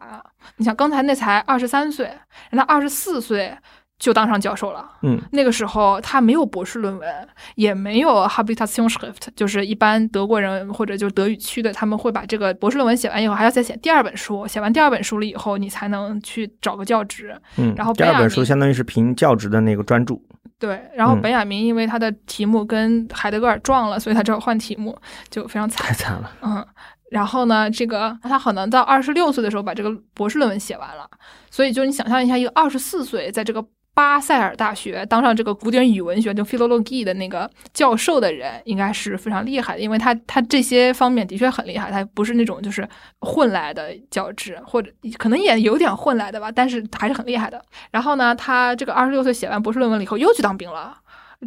[0.55, 2.05] 你想，刚才那才二十三岁，
[2.49, 3.53] 人家二十四岁
[4.03, 4.85] 就当上教授了。
[5.01, 14.45] 嗯，那个时候他没有博士论文，也没有 Habilitationsschrift，就是一般德国人或者就德语区的，他们会把这个博士论文写完以后，还要再写第二本书。
[14.45, 17.33] 写完第二本书了以后，你才能去找个教职。
[17.55, 20.21] 嗯，然后第二本书相当于是评教职的那个专注。
[20.59, 24.97] 对，然后嗯本雅明因为他的题目跟海德格尔撞了，所以他只好换题目，
[25.29, 25.93] 就非常惨太。
[25.93, 26.29] 惨了。
[26.41, 26.65] 嗯，
[27.11, 31.09] 然后呢，这个他可能到二十六岁的时候把这个博士论文写完了，
[31.51, 33.63] 所以就你想象一下，一个二十四岁在这个
[33.95, 42.87] 巴塞尔大学当上这个古典语文学就 philology 的那个教授的人，应该是非常厉害的，因为他他这些方面的确很厉害，他不是那种就是
[43.19, 47.63] 混来的教职，或者可能也有点混来的吧，但是还是很厉害的。
[47.91, 50.97] 然后呢，他这个二十六岁写完博士论文了以后，又去当兵了。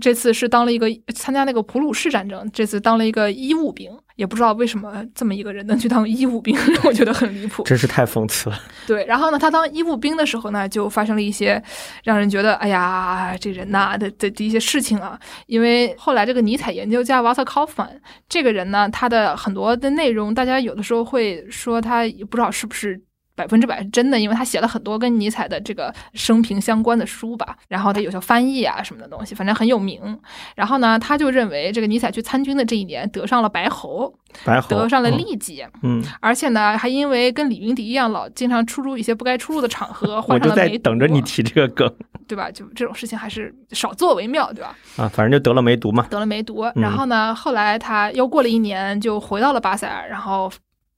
[0.01, 7.63] 这次是当了一个参加那个普鲁士战争，这次当了一个医务兵，也不知道为什么这么一个人能去当医务兵， 我觉得很离谱。
[7.63, 8.59] 真是太讽刺了。
[8.87, 11.63] 对，然后呢，他当医务兵的时候呢，就发生了一些
[12.03, 15.19] 让人觉得，哎呀，这人呐的的的一些事情啊。
[15.47, 23.01] 因为后来这个尼采研究家瓦特考夫曼这个人呢，他的很多的内容，大家有的时候会说他也不知道是不是。
[23.37, 30.19] 百分之百是真的，因为他写了很多跟尼采的这个生平相关的书吧，然后他有些翻译啊什么的东西，反正很有名。
[30.55, 34.13] 然后呢，他就认为这个尼采去参军的这一年得上了白喉，
[34.45, 41.95] 白喉得上了嗯痢疾，嗯，而且呢，还因为跟李云迪一样，老经常出入一些不该出入的场合， 我就在患上了梅毒，等着你提这个梗
[42.27, 42.51] 对吧？
[42.51, 44.75] 就这种事情还是少做为妙，对吧？
[44.97, 46.07] 啊，反正就得了梅毒嘛。
[46.09, 50.51] 得了梅毒，然后呢，后来他又过了一年，就回到了巴塞尔，然后。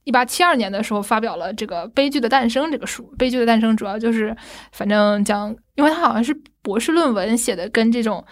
[0.08, 3.02] 一八七二年的时候，发表了这个《悲剧的诞生》这个书。
[3.18, 4.34] 《悲剧的诞生》主要就是，
[4.72, 8.24] 反正讲，因为他好像是博士论文写的，跟这种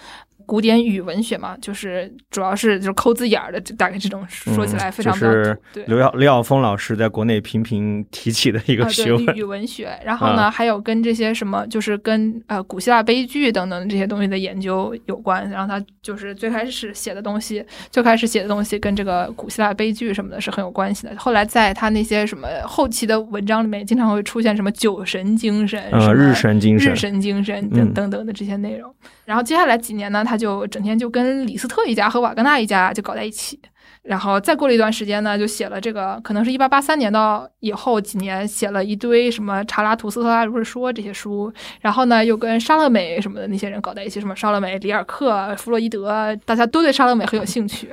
[0.47, 5.85] 古典语文学嘛，就是主要是就是抠字眼儿的，就大概这种说起来非常比较嗯就是土对。
[5.87, 15.49] 刘耀刘晓峰老师在国内频频提起的一个啊，学语语文学，然后呢，啊还有跟这些什么，就是跟呃古希腊悲剧等等这些东西的研究有关。
[15.51, 21.15] 然后他就是最开始写的东西，最开始写的东西跟这个古希腊悲剧什么的是很有关系的。
[21.17, 28.95] 后来在他那些什么后期的文章里面，经常会出现什么酒神精神，什呃，日神精神日，神精神等嗯等等的这些内容。
[29.27, 33.61] 然后接下来几年呢，他就整天就跟李斯特一家和瓦格纳一家就搞在一起。
[34.03, 41.53] 然后再过了一段时间呢，就写了这个，可能是一八八三年到以后几年，写了一堆什么查拉图斯特拉如是说这些书。
[41.81, 47.91] 然后呢，又跟沙勒美什么的那些人搞在一起，什么沙勒美、里尔克、弗洛伊德，大家都对沙勒美很有兴趣。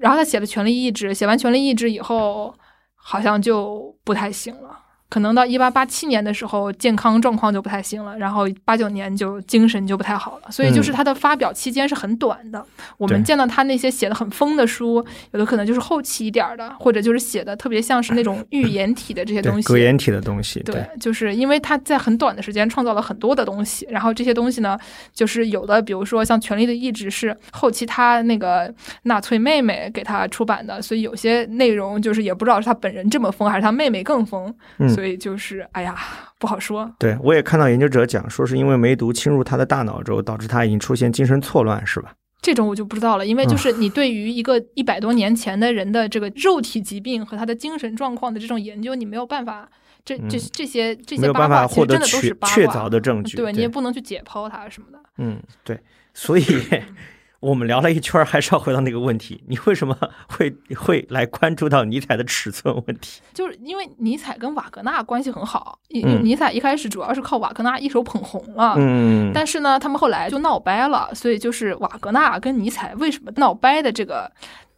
[0.00, 2.52] 然后他写了《权力意志》，写完《权力意志》以后，
[2.96, 4.76] 好像就不太行了。
[5.08, 12.64] 可能到一八八七年的时候，健康状况就不太行了，然后八九年就精神就不太好了，所以就是他的发表期间是很短的。
[12.98, 19.68] 我们见到他那些写的很疯的书，有的可能就是后期一点的，或者就是写的特别像是那种寓言体的这些 东，西。
[19.68, 24.76] 格言体的东西，对，就是因为他在很短的时间创造了很多的东西，然后这些东西呢，
[25.14, 35.96] 就是有的，比如说像《权力的意志》是后期他那个纳粹妹妹给他出版的，所以有些内容就是也不知道是他本人这么疯，还是他妹妹更疯，嗯所以就是哎呀
[36.40, 36.92] 不好说。
[36.98, 42.12] 对我也看到研究者讲说，是因为梅毒侵入他的大脑之后，导致他已经出现精神错乱，是吧？
[42.42, 49.68] 这种我就不知道了，因为就是你对于一个一百多年前的人的这个肉体疾病和他的精神状况的这种研究，你没有办法，
[50.04, 54.98] 这这嗯这些这没有些八办法获得卦其实真的都是确八卦，确凿的证据，对你也不能去解剖它什么的。
[55.18, 55.80] 嗯，对，
[56.14, 56.44] 所以
[57.46, 59.96] 我们聊了一圈儿，还是要回到那个问题： 你为什么
[60.28, 63.20] 会会来关注到尼采的尺寸问题？
[63.32, 68.74] 就是因为尼采跟瓦格纳关系很好，尼采一开始主要是靠瓦格纳一手捧红了。
[68.78, 74.28] 嗯，但是呢，他们后来就闹掰了，所以就是瓦格纳跟尼采为什么闹掰的这个，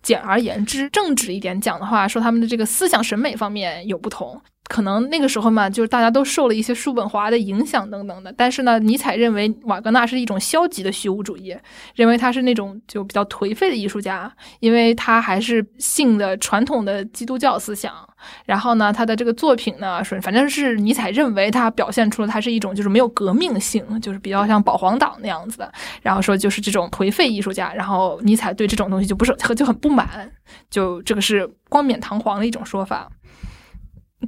[0.02, 4.38] 简而言之，正直一点讲的话，说他们的这个思想审美方面有不同。
[4.68, 8.32] 可能那个时候嘛，就是大家都受了一些叔本华的影响等等的。
[8.36, 11.56] 但是呢，尼采认为瓦格纳是一种消极的虚无主义，
[11.94, 17.92] 认为他是那种就比较颓废的艺术家，因为他还是信的传统的基督教思想。
[18.44, 25.72] 然后呢，他的这个作品呢，说反正是尼采认为他表现出了他是一种就是没有革命性，就是比较像保皇党那样子的。
[26.02, 30.30] 然后说就是这种颓废艺术家，然后尼采对这种东西就不是就很不满，
[30.68, 33.08] 就这个是冠冕堂皇的一种说法。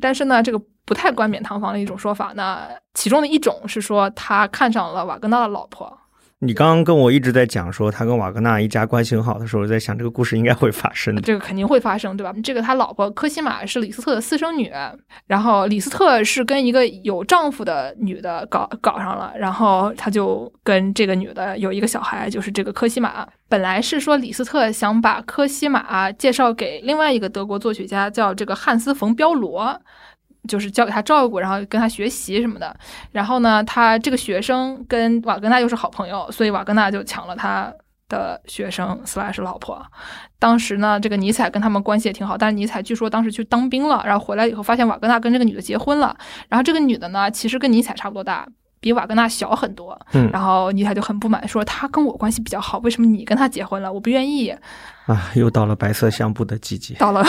[0.01, 5.99] 但是呢，这个不太冠冕堂皇的一种说法呢，其中的一种是说他看上了瓦格纳的老婆，
[6.43, 11.15] 你刚刚跟我一直在讲说他跟瓦格纳一家关系很好的时候，在想这个故事应该会发生。
[11.21, 12.35] 这个肯定会发生，对吧？
[12.43, 14.73] 这个他老婆科西玛是李斯特的私生女，
[15.27, 23.29] 然后李斯特是跟一个有丈夫的女的搞搞上了，然后他就跟这个女的有一个小孩，就是这个科西玛。
[23.47, 29.79] 本来是说李斯特想把科西玛介绍给另外一个德国作曲家，叫这个汉斯·冯·彪罗。
[30.49, 32.75] 就是交给他照顾，然后跟他学习什么的。
[33.13, 37.73] 然后呢，他这个学生跟瓦格纳又是好朋友，所以瓦格纳就抢了他
[38.09, 39.85] 的学生斯莱是老婆。
[40.39, 46.17] 当时呢，这个尼采跟他们关系也挺好，但是尼采据说当时去当兵了，然后回来以后发现瓦格纳跟这个女的结婚了，
[46.49, 48.47] 然后这个女的呢，其实跟尼采差不多大。
[48.81, 53.93] 比瓦格纳小很多，嗯然后尼采就很不满，说他跟我关系比较好，为什么你跟他结婚了？
[53.93, 54.49] 我不愿意。
[55.07, 56.95] 啊，又到了白色相簿的季节。
[56.95, 57.25] 到了，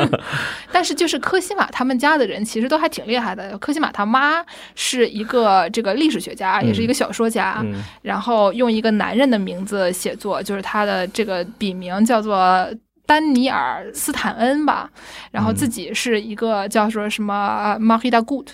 [0.72, 3.56] 但是就是科西玛他们家的人其实都还挺厉害的。
[3.58, 4.44] 科西玛他妈
[4.74, 12.68] 是一个这个历史学家，也是一个小说家，嗯然后用一个男人的名字写作，就是他的这个笔名叫做
[13.06, 14.90] 丹尼尔斯坦恩吧，
[15.30, 18.48] 然后自己是一个叫做什么 Marita Gut，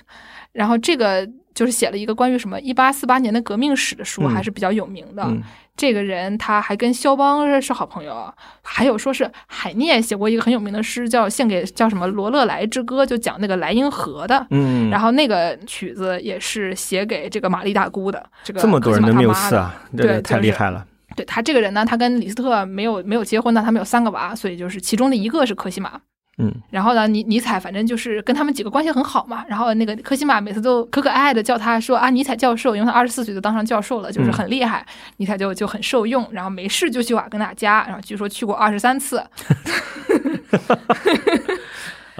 [0.52, 1.26] 然后这个
[1.60, 5.22] 就是写了一个关于什么一八四八年的革命史的书，嗯还是比较有名的。
[5.24, 5.42] 嗯
[5.76, 14.46] 这个人他还跟肖邦是好朋友，还有说是海涅写过一个很有名的诗，叫献给叫什么罗勒莱之歌，就讲那个莱茵河的。
[14.50, 20.86] 嗯，然后那个曲子也是写给这个玛丽大姑的，这个这么多人的缪斯啊，对个太厉害了。
[21.16, 26.00] 对他这个人呢，他跟李斯特没有没有结婚呢，他们有三个娃，所以就是其中的一个是科西玛。
[26.40, 29.44] 嗯，然后呢，尼尼采反正就是跟他们几个关系很好嘛。
[29.48, 34.84] 然后那个科西玛每次都可可爱爱的叫他说啊，尼采教授，因为他二十四岁就当上教授了，就是很厉害。
[35.18, 39.22] 尼采就就很受用，然后没事就去瓦格纳家，然后据说去过二十三次。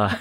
[0.01, 0.19] 啊，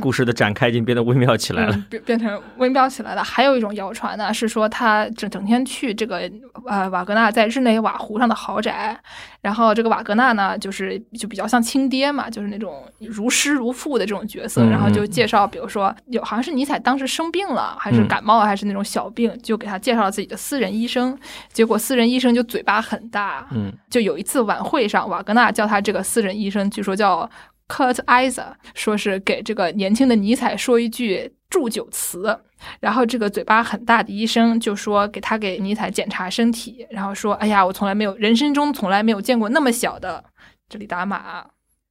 [0.00, 1.74] 故事的展开已经变得微妙起来了。
[1.74, 3.24] 嗯、变变成微妙起来了。
[3.24, 6.30] 还有一种谣传呢，是说他整整天去这个
[6.66, 8.96] 呃瓦格纳在日内瓦湖上的豪宅，
[9.40, 18.08] 然后这个瓦格纳呢，就是就比较像亲爹嘛，就是那种如师如父的这种角色，嗯然后就介绍，比如说有好像是尼采当时生病了，还是嗯。
[18.12, 21.16] 感冒，还是那种小病，就给他介绍了自己的私人医生，
[21.50, 23.72] 结果私人医生就嘴巴很大，嗯。
[23.88, 27.28] 就有一次晚会上，瓦格纳叫他这个私人医生，据说叫
[27.68, 32.38] Kurt Eiser，说是给这个年轻的尼采说一句祝酒词。
[32.78, 40.24] 然后这个嘴巴很大的医生就说给他给尼采检查身体，然后说：“哎呀，我从来没有人生中从来没有见过那么小的。”
[40.70, 41.46] 这里打码。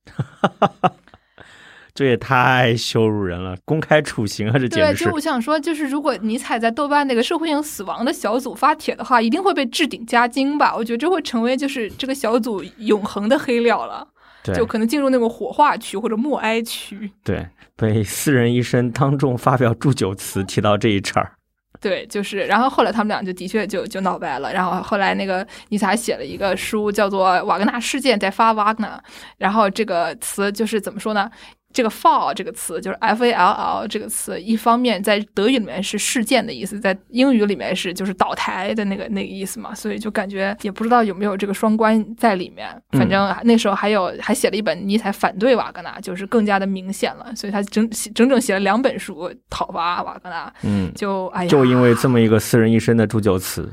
[1.93, 4.53] 这也太羞辱人了，公开处刑啊！
[4.53, 10.73] 这简对，直就我想说，就是如果尼采在豆瓣那个社会性死亡的小组发帖的话，一定会被置顶加精吧？
[10.73, 14.07] 我觉得这会成为就是这个小组永恒的黑料了。
[14.43, 17.11] 对就可能进入那个火化区或者默哀区。
[17.23, 21.31] 对，被私人医生当众发表祝酒词提到这一茬儿。
[21.79, 24.53] 对，就是，然后后来他们俩就的确就就闹掰了。
[24.53, 29.01] 然后后来那个尼采写了一个书，叫做《瓦格纳事件在发瓦格纳》。
[29.37, 31.27] 然后这个词就是怎么说呢？
[31.73, 42.69] 这个 fall 这个词就是 f a l l 这个词，一方面在德语里面是事件的意思，在英语里面是就是倒台的那个那个意思嘛，所以就感觉也不知道有没有这个双关在里面。
[42.91, 50.53] 反正那时候还有还写了一本尼采反对瓦格纳，就是更加的明显了，所以他整整整写了两本书讨伐瓦格纳。
[50.63, 53.71] 嗯，就哎呀，就因为这么一个私人一生的祝酒词，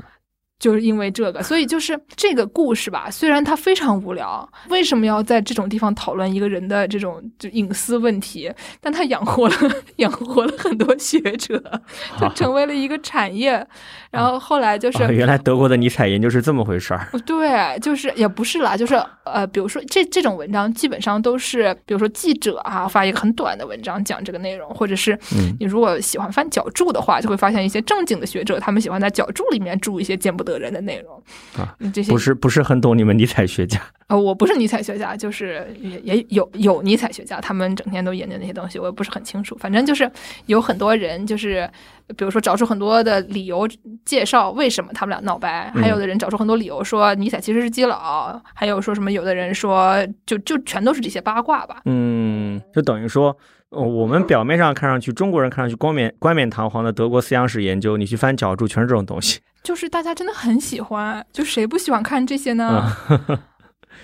[0.59, 8.51] 就是因为这个，所以就是这个故事吧，虽然它非常无聊，为什么要在这种地方讨论一个人的这种就隐私问题？
[8.81, 9.55] 但它养活了
[9.97, 11.61] 养活了很多学者，
[12.19, 13.65] 就成为了一个产业。
[14.11, 17.07] 然后后来就是、啊原来德国的尼采研究是这么回事儿。
[17.25, 31.21] 对，就是也不是啦，就是呃，比如说这这种文章基本上都是，比如说记者啊发一个很短的文章讲这个内容，或者是嗯你如果喜欢翻脚注的话，就会发现一些正经的学者他们喜欢在脚注里面注一些见不得人的内容
[31.57, 39.55] 啊嗯，这些不是不是很懂你们尼采学家，呃，我不是尼采学家，就是也也有有尼采学家，他们整天都研究那些东西，我也不是很清楚。
[39.59, 40.09] 反正就是
[40.45, 41.69] 有很多人，就是
[42.15, 43.67] 比如说找出很多的理由
[44.05, 49.95] 介绍为什么他们俩闹掰，还有的人找出很多理由说尼采其实是基佬，还有说什么有的人说
[50.25, 51.81] 就就全都是这些八卦吧。
[51.85, 53.37] 嗯，就等于说。
[53.71, 62.67] 呃我们表面上看上去，中国人看上去冠冕冠冕堂皇的德国思想史研究，你去翻脚注，全是这种东西 就是大家真的很喜欢，就谁不喜欢看这些呢？
[62.67, 62.97] 啊。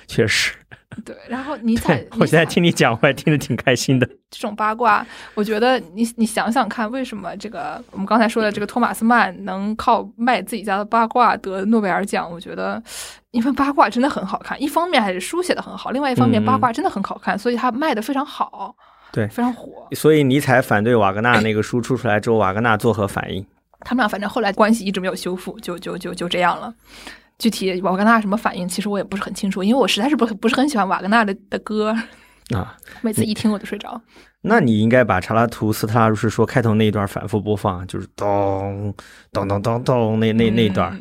[0.07, 0.53] 确实，
[1.03, 4.05] 对，然后尼采， 我现在听你讲，我也听得挺开心的。
[4.29, 12.29] 这种八卦，我觉得你你想想看，为什么这个我们刚才说的这个托马斯曼能靠卖自己家的八卦得诺贝尔奖？
[12.29, 12.81] 我觉得，
[13.31, 18.75] 因为八卦真的很好看，一方面还是书写的很好，另外一方面嗯八卦真的很好看，所以他卖的非常好，
[19.15, 19.87] 对非常火。
[19.93, 23.45] 所以尼采反对瓦格纳那个书出出来之后，瓦格纳作何反应？
[23.79, 26.73] 他们俩反正后来关系一直没有修复，就就就就这样了。
[27.37, 31.95] 具体瓦格纳什么反应，其实我也不是很清楚，因为我实在是不不是很喜欢瓦格纳的的歌，
[32.53, 34.01] 啊，每次一听我就睡着。
[34.47, 38.93] 那你应该把查拉图斯特拉如是说开头那一段反复播放，就是咚
[39.33, 40.97] 咚咚咚咚那那那段，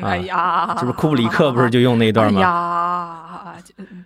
[0.00, 2.40] 哎呀，是不是库布里克不是就用那一段哎吗？
[2.40, 3.13] 呀，这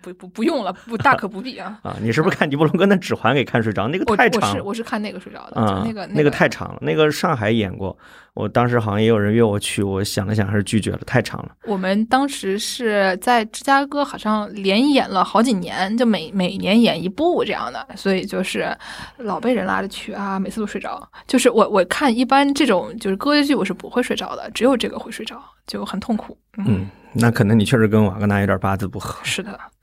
[0.01, 1.79] 不不不用了，不大可不必啊。
[1.83, 3.87] 啊，你是不是看尼伯龙根的《指环》给看睡着？
[3.87, 6.79] 那个我我是太长了我是看那个睡着的，啊，就那个那个太长了。
[6.81, 7.97] 那个上海演过，
[8.33, 11.51] 我当时好像也有人约我去，我想了想还是拒绝了，太长了。
[11.65, 18.75] 我们当时是在芝加哥，好像连演了好几年，就每每年演一部这样的，所以就是
[19.17, 21.07] 老被人拉着去啊，每次都睡着。
[21.27, 26.35] 就是我我看一般这种就是歌剧，我是不会睡着的，只有这个会睡着，就很痛苦。
[26.57, 29.17] 嗯，那可能你确实跟瓦格纳有点八字不合。
[29.23, 29.78] 是的，哎。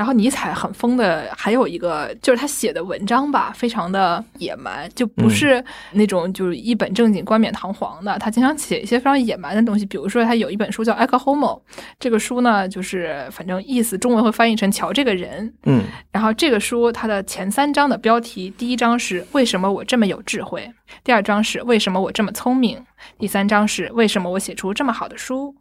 [0.00, 8.18] 然后尼采很疯的，还有一个就是他写的文章吧，非常的野蛮，就不是那种就是一本正经、冠冕堂皇的。
[8.18, 11.58] 他经常写一些非常野蛮的东西，比如说他有一本书叫《Ecce Homo》，
[11.98, 15.52] 这个书呢，就是反正意思中文会翻译成“瞧这个人”。
[15.68, 20.72] 嗯然后这个书它的前三章的标题，第一章是为什么我这么有智慧，
[21.04, 22.82] 第二章是为什么我这么聪明，
[23.18, 25.54] 第三章是为什么我写出这么好的书。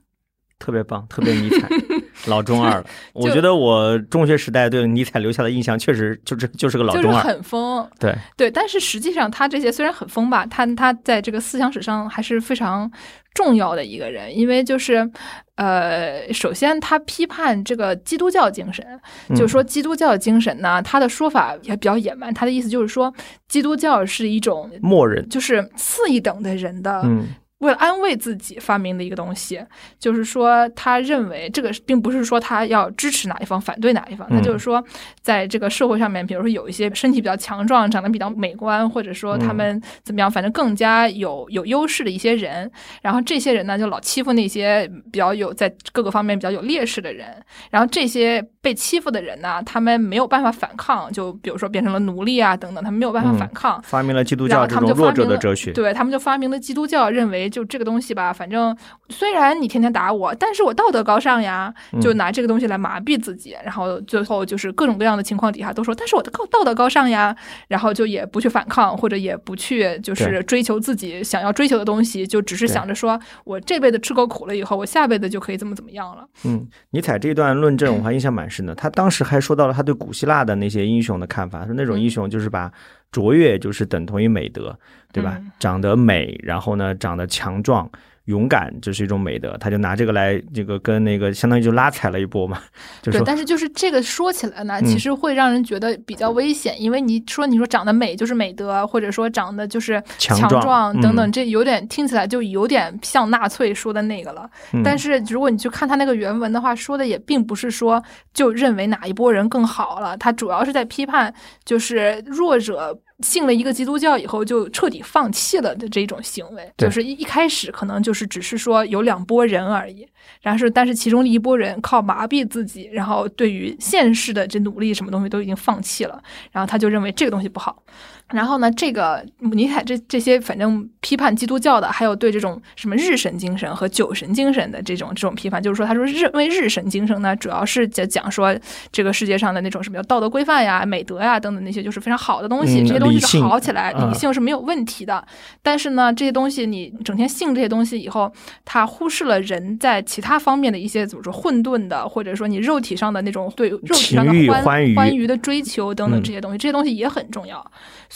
[0.60, 1.68] 特别棒，特别尼采，
[2.28, 2.86] 老中二了。
[3.14, 7.24] 我觉得我中学时代对尼采留下的印象确实就是就是个老就是中二。
[7.24, 12.91] 很疯，对，对，但是实际上他这些虽然很疯吧，他他在这个思想史上还是非常
[13.34, 15.10] 重要的一个人，因为就是
[15.55, 18.86] 呃，首先他批判这个基督教精神，
[19.30, 23.14] 就是说基督教精神呢，他的说法也比较野蛮，他的意思就是说
[23.47, 25.28] 基督教是一种默认。
[25.30, 27.01] 就是次一等的人的。
[27.05, 27.28] 嗯
[27.60, 29.62] 为了安慰自己发明的一个东西，
[29.99, 34.84] 就是说，他认为这个并不是说他要支持哪一方，反对哪一方，他嗯就是说，
[35.22, 42.70] 在这个社会上面，比如说有一些身体比较强壮、长得比较美观，或者说他们怎么样，反正更加有有优势的一些人，
[43.01, 47.28] 然后这些人呢，就老欺负那些比较有在各个方面比较有劣势的人，
[47.70, 55.72] 然后这些被欺负的人呢，他们没有办法反抗，就比如说变成了奴隶啊等等，他们没有办法反抗，发明了基督教这种弱者就发明了的哲学。
[55.74, 58.76] 对他们就发明了基督教，认为就这个东西吧，反正
[59.10, 67.36] 虽然你天天打我，但是我道德高尚呀，嗯就拿这个东西来麻痹自己，然后最后就是各种各样的情况底下都说，但是我的高道德高尚呀，
[67.68, 76.26] 然后就也不去反抗，或者也不去就是追求自己想要追求的东西，就只是想着说我这辈子吃够苦了以后，我下辈子就可以怎么怎么样了。
[76.45, 78.76] 嗯，尼采这段论证我 还印象蛮深的。
[78.76, 82.72] 他当时还说到了他对古希腊的那些英雄的看法，说那种嗯英雄就是把
[83.12, 84.78] 卓越就是等同于美德，
[85.12, 85.36] 对吧？
[85.39, 87.89] 嗯长得美，然后呢长得强壮，
[88.30, 92.62] 勇敢，这是一种美德，他就拿这个来这个跟那个相当于就拉踩了一波嘛，
[93.02, 104.48] 就对，但是就是这个说起来呢，嗯其实会让人觉得比较危险，因为你说你说长得美就是美德，或者说长得就是强壮壮等等，嗯这有点听起来就有点像纳粹说的那个了。
[104.74, 108.02] 嗯但是如果你去看他那个原文的话，说的也并不是说
[108.34, 111.34] 就认为哪一波人更好了，他主要是在批判
[111.66, 112.96] 就是弱者。
[113.22, 120.08] 信了一个基督教以后，就彻底放弃了的这种行为，就是一一开始可能就是只是说有两拨人而已，
[120.42, 127.84] 然后是但是其中的一拨人靠麻痹自己，然后对于现世的这努力什么东西都已经放弃了，然后他就认为这个东西不好。
[128.32, 138.56] 然后呢，这个尼采这这些反正批判基督教的，还有对这种什么日神精神和酒神精神的这种这种批判，就是说他说认为日神精神呢，主要是讲讲说
[138.92, 145.26] 这个世界上的那种什么叫道德规范呀、美德呀等等那些就是非常好的东西，嗯这些东西是好起来，嗯理性是没有问题的。
[145.64, 148.32] 但是呢，这些东西你整天信这些东西以后，
[148.64, 154.64] 他忽视了人在其他方面的一些怎么说混沌的，或者说你肉体上的那种对肉体上的欢
[154.96, 157.66] 欢愉的追求等等嗯这些东西，这些东西也很重要。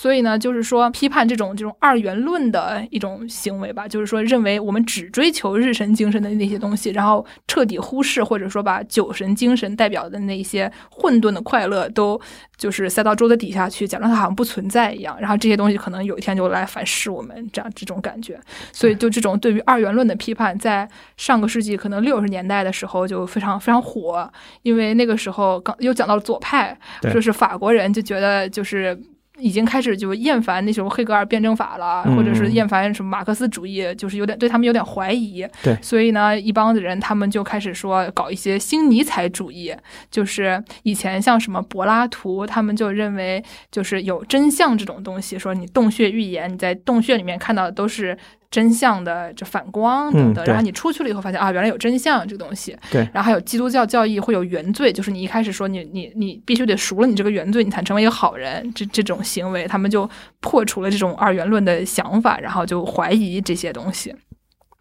[0.04, 12.20] 所以呢，就是说批判这种这种二元论的一种行为吧，就是说认为我们只追求日神精神的那些东西，然后彻底忽视或者说把酒神精神代表的那些混沌的快乐都
[12.58, 15.18] 就是塞到桌子底下去，假装它好像不存在一样。
[15.22, 18.38] 然后这些东西可能有一天就来反噬我们，这样这种感觉。
[18.74, 20.86] 所以就这种对于二元论的批判，在
[21.16, 24.30] 上个世纪可能六十年代的时候就非常非常火，
[24.64, 29.01] 因为那个时候刚又讲到了左派，说是法国人就觉得就是。
[29.43, 35.45] 已经开始就厌烦那种黑格尔辩证法了，嗯或者是厌烦什么马克思主义，就是有点对他们有点怀疑。
[35.61, 39.75] 对所以呢，一帮子人他们就开始说搞一些新尼采主义，
[40.09, 48.17] 就是以前像什么柏拉图，他们就认为就是有真相这种东西，说你洞穴预言，你在洞穴里面看到的都是
[48.54, 52.78] 真相的这反光等等，嗯然后你出去了以后发现啊，原来有真相这个东西。
[52.91, 60.08] 对然后还有基督教教义会有原罪，就是你一开始说你你你必须得赎了你这个原罪，你才成为一个好人，这这种行为，他们就
[60.39, 64.14] 破除了这种二元论的想法，然后就怀疑这些东西。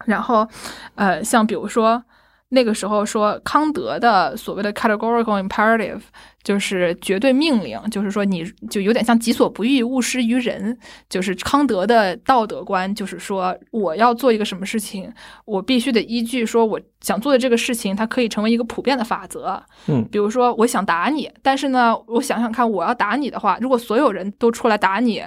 [0.05, 0.47] 然后，
[0.95, 2.05] 呃，像比如说
[2.53, 6.01] 那个时候说康德的所谓的 categorical imperative，
[6.43, 10.79] 就是绝对命令，就是说你就有点像己所不欲，勿施于人。
[11.09, 15.11] 就是康德的道德观，就是说我要做一个什么事情，
[15.47, 19.63] 我必须得依据说我想做的这个事情，它可以成为一个普遍的法则。
[19.89, 25.23] 嗯比如说我想打你，但是呢，我想想看，我要打你的话，如果所有人都出来打你。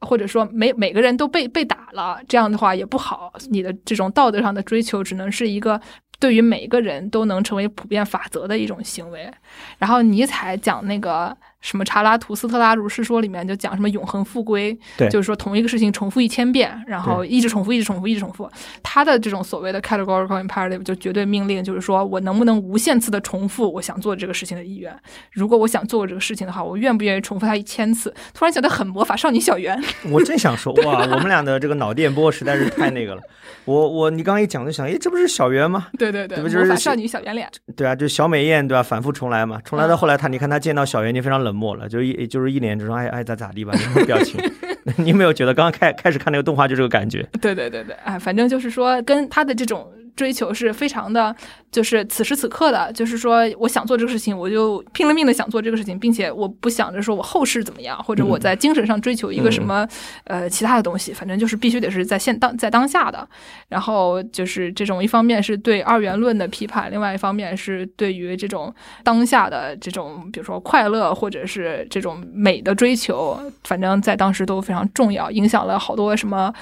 [0.00, 3.32] 或者说每每个人都被被打了，这样的话也不好。
[3.48, 5.80] 你的这种道德上的追求，只能是一个
[6.18, 9.30] 对于每一个人都能成为普遍法则的一种行为。
[9.78, 18.46] 然后尼采讲那个什么查拉图斯特拉如是说里面就讲什么永恒复归，对就是说同一个事情重复一千遍，然后一直重复，一直重复，一直重复。
[18.82, 24.94] 他的这种所谓的 categorical imperative 就绝对命令，就是说我能不能无限次的重复我想做这个事情的意愿。
[25.32, 28.14] 如果我想做这个事情的话，我愿不愿意重复它一千次？
[28.34, 29.82] 突然觉得很魔法少女小圆。
[30.10, 33.22] 我正想说， 哇，我们俩的这个脑电波实在是太那个了。
[33.64, 35.86] 我我你刚刚一讲就想，诶，这不是小圆吗？
[35.98, 37.48] 对对对，这不就是魔法少女小圆脸。
[37.74, 38.82] 对啊，就小美艳对吧？
[38.82, 44.40] 反复重来嘛，重来嗯到后来他，你看他见到小圆就非常冷漠了，就一就是一脸这种爱爱咋咋地吧，那种表情。
[44.98, 47.26] 你有没有觉得刚刚开开始看那个动画就这个感觉？
[47.40, 51.34] 对对对对，哎，反正就是说，跟他的这种追求是非常的，
[51.70, 59.86] 就是此时此刻的，就是说，我想做这个事情，我就拼了命的想做这个事情，并且我不想着说我后世怎么样，或者我在精神上追求一个什么、
[60.24, 63.28] 呃其他的东西，反正就是必须得是在现当在当下的。
[63.68, 76.52] 然后就是这种一方面是对二元论的批判，另外一方面是对于这种当下的这种，比如说快乐或者是这种美的追求，反正在当时都非常重要，影响了好多什么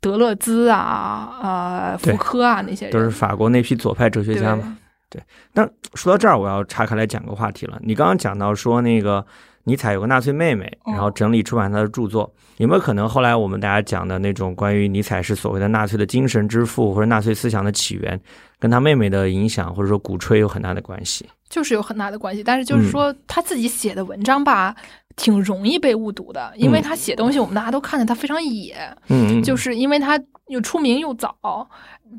[0.00, 4.76] 德勒兹啊、呃福柯啊那些人，都是法国那批左派哲学家嘛。
[5.08, 5.20] 对，
[5.52, 7.78] 但说到这儿，我要岔开来讲个话题了。
[7.82, 9.24] 你刚刚讲到说那个
[9.64, 18.20] 尼采有个纳粹妹妹，嗯然后整理出版他的著作，有没有可能后来我们大家讲的那种关于尼采是所谓的纳粹的精神之父或者纳粹思想的起源，
[18.58, 21.28] 跟他妹妹的影响或者说鼓吹有很大的关系？
[21.48, 22.44] 就是有很大的关系。
[22.44, 24.72] 但是就是说他自己写的文章吧，
[25.16, 28.74] 挺容易被误读的，因为嗯他写东西我们大家都看着他非常野，
[29.08, 31.36] 嗯，嗯就是因为他又出名又早，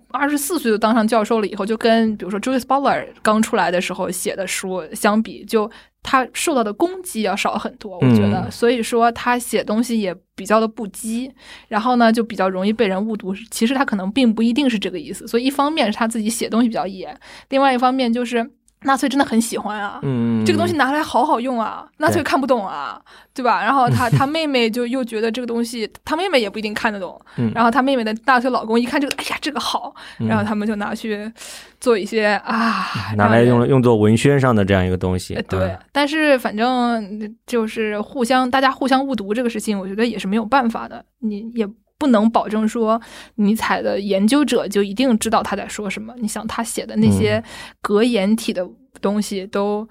[0.10, 5.70] 二十四岁就当上教授了以后，就跟比如说 Judith Butler 刚出来的时候写的书相比，就
[6.04, 8.42] 他受到的攻击要少很多，我觉得。
[8.46, 11.32] 嗯所以说他写东西也比较的不羁，
[11.68, 13.34] 然后呢就比较容易被人误读。
[13.50, 17.18] 其实他可能并不一定是这个意思，所以一方面是他自己写东西比较野，
[17.50, 18.52] 另外一方面就是。
[18.84, 23.00] 纳粹真的很喜欢啊，嗯，这个东西拿来好好用啊，纳粹看不懂啊，
[23.34, 23.62] 对吧？
[23.64, 27.52] 然后他 他妹妹就又觉得这个东西，他妹妹也不一定看得懂，嗯。
[27.54, 31.32] 然后他妹妹的纳粹老公一看这个，哎呀，这个好，然后他们就拿去
[31.80, 41.04] 做一些啊，嗯拿来用用作文宣上的这样一个东西呃，对啊，但是反正就是互相，大家互相误读这个事情，我觉得也是没有办法的。
[41.20, 41.68] 你也
[42.02, 43.00] 不能保证说
[43.36, 46.12] 尼采的研究者就一定知道他在说什么。
[46.18, 47.44] 你想他写的那嗯些
[47.80, 48.68] 格言体的
[49.00, 49.88] 东西，都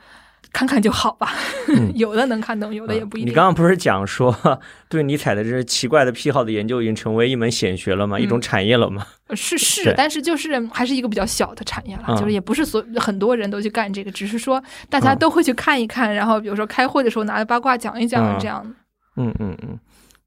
[0.53, 1.33] 看看就好吧。
[1.69, 3.31] 嗯 有的能看懂，有的也不一定。
[3.31, 4.37] 你刚刚不是讲说
[4.89, 8.19] 对尼采的这些奇怪的癖好的研究已经成为一门显学了吗？
[8.19, 9.07] 一种嗯产业了吗？
[9.37, 18.75] 是是，但是就是还是一个比较小的产业了，嗯就是也不是所很多人都去干这个，只是说大家嗯都会去看一看，然后比如说开会的时候拿着八卦讲一讲嗯这样。
[19.17, 19.79] 嗯嗯嗯。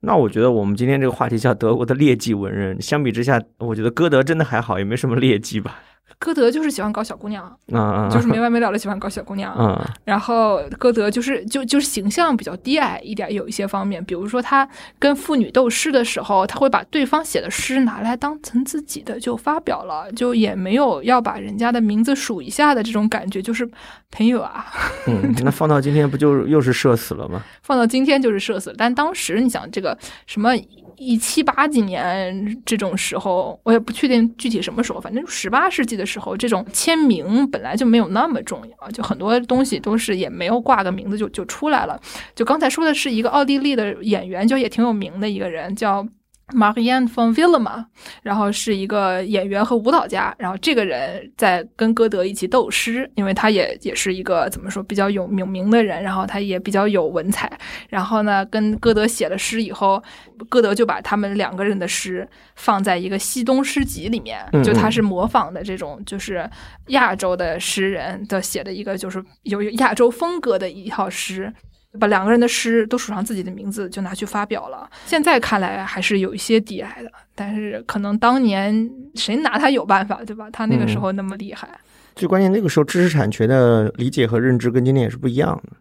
[0.05, 5.79] 那我觉得我们今天这个话题叫德国的劣迹文人，相比之下，我觉得歌德真的还好，也没什么劣迹吧。
[6.23, 9.53] 歌德就是喜欢搞小姑娘，嗯嗯， 就是没完没了的喜欢搞小姑娘。
[9.59, 14.65] 嗯然后歌德就是就就是形象比较低矮一点，有一些方面，比如说他
[14.97, 23.69] 跟妇女斗诗的时候，他会把对方写的诗拿来当成自己的就发表了，就也没有要把人家的名字数一下的这种感觉，就是
[24.09, 24.67] 朋友啊。
[25.07, 27.41] 嗯， 那放到今天不就又是社死了吗？
[27.63, 30.51] 放到今天就是社死了，但当时你想这个什么
[30.97, 41.99] 一七八几年这种时候，我也不确定具体什么时候，反正十八世纪的时候，这种签名本来就没有那么重要，就很多东西都是也没有挂个名字就就出来了。
[42.35, 46.07] 就刚才说的是一个奥地利的演员，就也挺有名的一个人，叫。
[46.53, 47.85] Marianne von Willema，
[48.21, 57.51] 然后是一个演员和舞蹈家，然后这个人在跟歌德一起斗诗，因为他也也是一个怎么说比较有有名的人，然后他也比较有文采，
[57.89, 60.01] 然后呢跟歌德写了诗以后，
[60.49, 66.49] 歌德就把他们两个人的诗放在一个西东诗集里面，嗯就他是模仿的这种就是
[66.87, 71.53] 亚洲的诗人的写的一个就是有有亚洲风格的一套诗。
[71.99, 74.89] 把两个人的诗都署上自己的名字，就拿去发表了。
[75.05, 80.49] 现在看来还是有一些低矮的，但是可能当年谁拿他有办法，对吧？
[80.51, 81.69] 他那个时候那么厉害，
[82.15, 85.77] 最关键那个时候知识产权的理解和认知跟今天也是不一样的。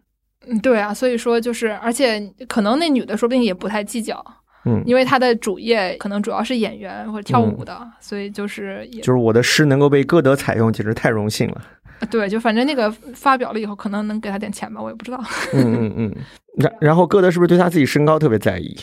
[0.48, 4.22] 嗯，对啊，所以说就是，而且可能那女的说不定也不太计较，
[4.64, 11.62] 嗯，因为他的主业可能主要是演员或者跳舞的，所以就是就是我的诗能够被歌德采用，简直太荣幸了。
[12.10, 15.22] 对，就反正那个发表了以后，可能能给他点钱吧，我也不知道。
[15.52, 16.16] 嗯嗯嗯。
[16.56, 18.76] 然然后歌德是不是对他自己身高特别在意？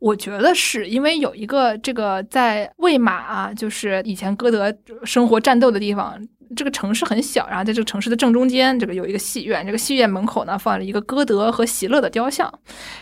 [0.00, 6.20] 我觉得是因为有一个这个在魏玛啊，就是以前歌德生活战斗的地方。
[6.56, 9.64] 这个城市很小，然后在这个城市的正中间，这个有一个戏院。
[9.64, 12.52] 这个戏院门口呢，放了一个歌德和席勒的雕像。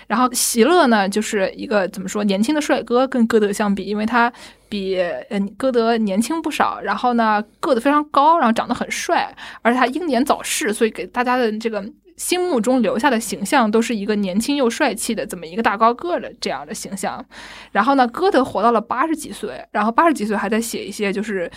[0.06, 4.32] 然后席勒呢，就是一个怎么说年轻的帅哥，跟歌德相比，因为他
[4.68, 4.98] 比
[5.30, 11.84] 嗯歌德年轻不少，然后呢个子非常高，然后长得很帅，而且他英年早逝，所以给大家的这个
[12.16, 17.24] 心目中留下的形象都是一个年轻又帅气的这么一个大高个的这样的形象。
[17.72, 21.50] 然后呢，歌德活到了八十几岁，然后八十几岁还在写一些就是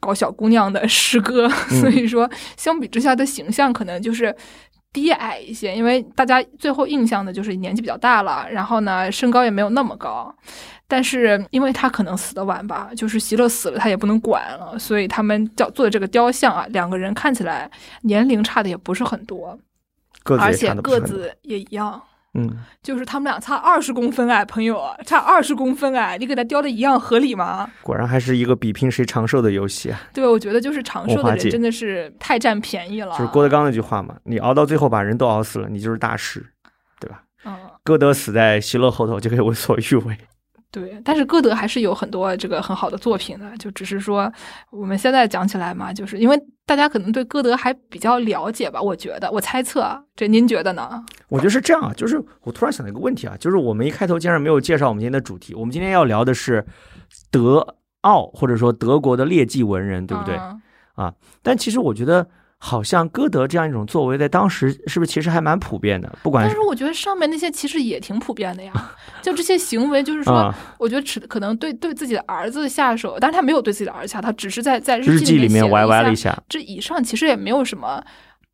[0.00, 1.48] 搞小姑娘的诗歌，
[1.80, 4.34] 所以说相比之下的形象可能就是。
[4.92, 10.34] 低矮一些，因为大家最后印象的就是年纪比较大了，然后呢，身高也没有那么高。
[10.88, 17.70] 但是因为他可能死的晚吧，就是席勒死了，他也不能管了，所以他们叫做的这个雕像啊，两个人看起来
[18.02, 19.56] 年龄差的也不是很多，
[20.40, 20.74] 而且。
[20.74, 22.02] 个子也一样。
[22.34, 22.48] 嗯，
[22.80, 27.68] 就是他们俩差二十公分哎，朋友，差二十公分哎，你给他雕的一样合理吗？
[27.82, 30.00] 果然还是一个比拼谁长寿的游戏啊！
[30.14, 33.12] 对，我觉得就是长寿的人真的是太占便宜了。
[33.18, 36.46] 就是郭德纲那句话嘛，你熬到最后把人都熬死了，你就是大师，
[37.00, 37.22] 对吧？
[37.44, 40.16] 嗯，歌德死在席勒后头就可以为所欲为。
[40.72, 44.32] 对，但是歌德还是有很多这个很好的作品的，就只是说
[44.70, 51.04] 我们现在讲起来嘛，就是因为大家可能对歌德还比较了解吧，我觉得，我猜测啊，这您觉得呢？
[51.28, 56.64] 我觉得是这样啊，就是我突然想到一个问题啊，就是我们一开头竟然没有介绍我们今天的主题，我们今天要聊的是
[57.30, 60.36] 德奥或者说德国的劣迹文人，对不对？
[60.36, 60.60] 嗯
[61.42, 62.28] 但其实我觉得，
[62.62, 66.14] 好像歌德这样一种作为，在当时是不是其实还蛮普遍的？
[66.22, 68.72] 不管是但是我觉得上面那些其实也挺普遍的呀，
[69.22, 78.04] 就这些行为，就是说，啊，我觉得只可能对对自己的儿子下手，但是他没有对自己的儿子下，他只是在在日记记里面歪歪了了一下，这以上其实也没有什么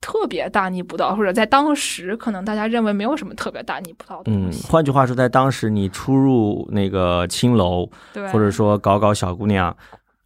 [0.00, 9.76] 特别大逆不道，或者在当时可能大家认为没有什么特别大逆不道的嗯换句话说，在当时你出入那个青楼，对，或者说搞搞小姑娘，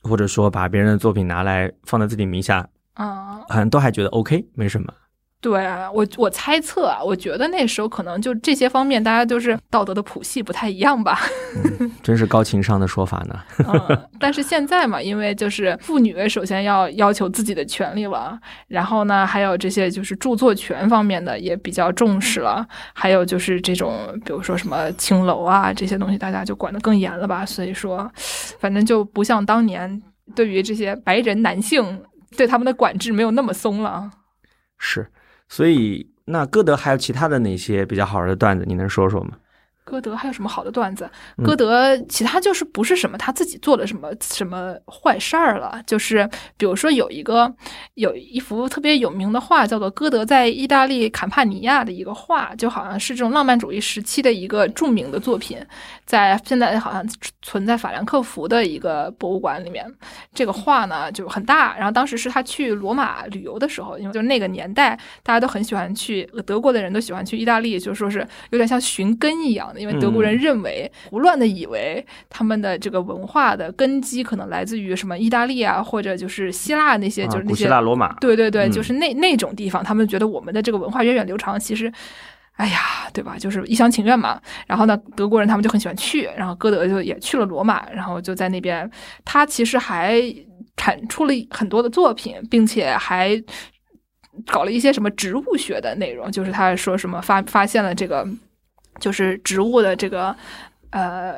[0.02, 2.68] 或者说把别人的作品拿来放在自己名下，
[3.00, 4.92] 嗯，好像都还觉得 OK，没什么。
[5.42, 11.18] 对啊，我我猜测啊，我觉得那时候可能就这些方面，大家就是道德的谱系不太一样吧。
[12.04, 13.40] 真是高情商的说法呢。
[13.66, 18.38] 嗯，但是现在嘛，因为就是妇女首先要要求自己的权利了，
[18.68, 23.96] 然后呢，还有这些就是著作权方面的也比较重视了，还有就是这种
[24.26, 27.46] 比如说什么青楼啊这些东西，大家就管得更严了吧。
[27.46, 28.12] 所以说，
[28.58, 30.02] 反正就不像当年
[30.34, 31.98] 对于这些白人男性
[32.36, 34.10] 对他们的管制没有那么松了。
[34.78, 35.06] 是，
[35.48, 39.36] 所以那歌德还有其他的哪些比较好玩的段子，你能说说吗？
[39.90, 41.10] 歌德还有什么好的段子？
[41.38, 47.52] 嗯歌德其他就是不是什么他自己做了什么什么坏事儿了，就是比如说有一个
[47.94, 55.58] 有一幅特别有名的画，叫做歌德在意大利坎帕尼亚的一个画，就好像是这种浪漫主义时期的一个著名的作品，
[56.04, 57.04] 在现在好像
[57.42, 59.84] 存在法兰克福的一个博物馆里面。
[60.32, 78.12] 这个画呢就很大，然后当时是他去罗马旅游的时候，因为就那个年代大家都很喜欢去，德国的人都喜欢去意大利，就说是有点像寻根一样的，因为德国人认为、胡乱的以为他们的这个文化的根基可能来自于什么意大利啊，或者就是希腊那些，啊就是那些希腊、罗马。
[78.20, 81.92] 对对对，嗯就是那那种地方，他们觉得我们的这个文化源远流长，其实。
[82.56, 83.36] 哎呀，对吧？
[83.38, 84.38] 就是一厢情愿嘛。
[84.66, 88.90] 然后呢，德国人他们就很喜欢去，然后歌德就也去了罗马，然后就在那边，
[89.24, 90.20] 他其实还
[90.76, 93.42] 产出了很多的作品，并且还
[94.46, 98.28] 搞了一些什么植物学的内容，就是他说什么发发现了这个，
[99.00, 100.34] 就是植物的这个
[100.90, 101.36] 呃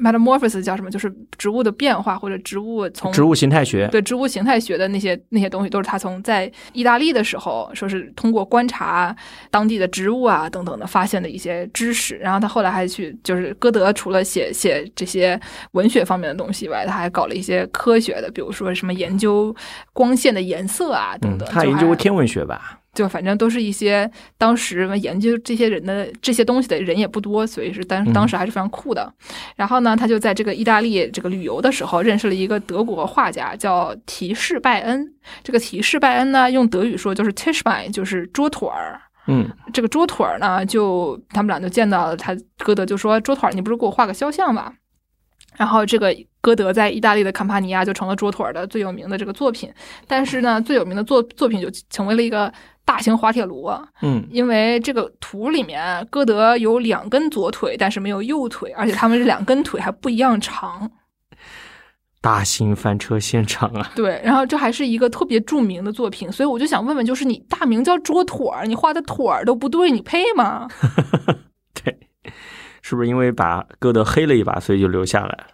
[0.00, 9.14] metamorphosis 叫什么，就是植物的变化或者植物从植物形态学，对植物形态学的那些那些东西，都是他从在意大利的时候，说是通过观察
[9.50, 12.16] 当地的植物啊等等的发现的一些知识。
[12.16, 15.38] 然后他后来还去，就是歌德除了写写这些
[15.72, 19.54] 文学方面的东西以外，他还搞了一些科学的，比如说什么研究
[19.92, 21.48] 光线的颜色啊等嗯，等。
[21.50, 22.78] 他研究过天文学吧？
[22.96, 29.12] 就反正都是一些当时研究这些人的这些东西的人也不多，所以是当嗯当时还是非常酷的。
[29.54, 35.06] 然后呢，他就在这个意大利这个旅游的时候，认识了一个德国画家叫提士拜恩。
[35.44, 39.00] 这个提士拜恩呢，用德语说就是 Tischbein，就是桌腿儿。
[39.28, 44.72] 嗯，这个桌腿儿呢，就他们俩就见到了他，歌德就说：“桌腿儿，你不是给我画个肖像吧？”
[45.58, 49.68] 然后这个歌德在意大利的坎帕尼亚就成了桌腿儿的最有名的这个作品，
[50.06, 52.52] 但是呢，最有名的作作品就成为了一个
[52.86, 53.68] 大型滑铁卢，
[54.00, 60.88] 嗯，因为这个图里面歌德有两根左腿，但是没有右腿，而且他们这两根腿还不一样长。
[62.20, 63.90] 大型翻车现场啊！
[63.94, 70.68] 对，然后这还是一个特别著名的作品，所以我就想问问，就是你大名叫桌腿儿，你画的腿儿都不对，你配吗？
[71.84, 71.96] 对，
[72.82, 75.46] 是不是因为把歌德黑了一把，所以就留下来了？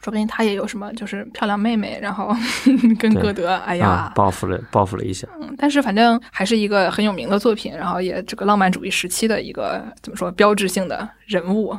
[0.00, 2.34] 说不定他也有什么就是漂亮妹妹，然后
[2.98, 5.26] 跟歌德，哎啊呀，，报复了，报复了一下。
[5.40, 11.76] 嗯，但是反正还是一个很有名的作品，然后也这个浪漫主义时期的一个怎么说标志性的人物。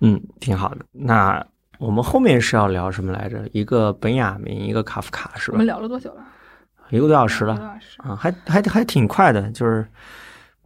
[0.00, 0.84] 嗯，挺好的。
[0.92, 1.44] 那
[1.78, 3.48] 我们后面是要聊什么来着？
[3.52, 5.66] 一个本雅明，一个卡夫卡，是吧我们？
[5.66, 6.22] 聊了多久了？
[6.90, 7.54] 一个多小时了
[7.98, 9.84] 啊，还还还挺快的，就是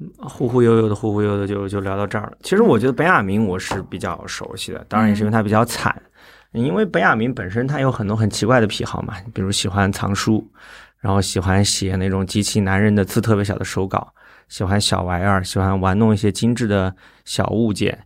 [0.00, 2.32] 嗯忽忽悠悠的，忽忽悠悠的就就聊到这儿了。
[2.42, 5.94] 其实我觉得本雅明我是比较熟悉的，当然也是因为他比较惨，
[6.52, 10.46] 因为本雅明本身他有很多很奇怪的癖好嘛，比如喜欢藏书，
[10.98, 14.12] 然后喜欢写那种极其男人的字特别小的手稿，
[14.48, 16.94] 喜欢小玩意儿，喜欢玩弄一些精致的
[17.24, 17.98] 小物件。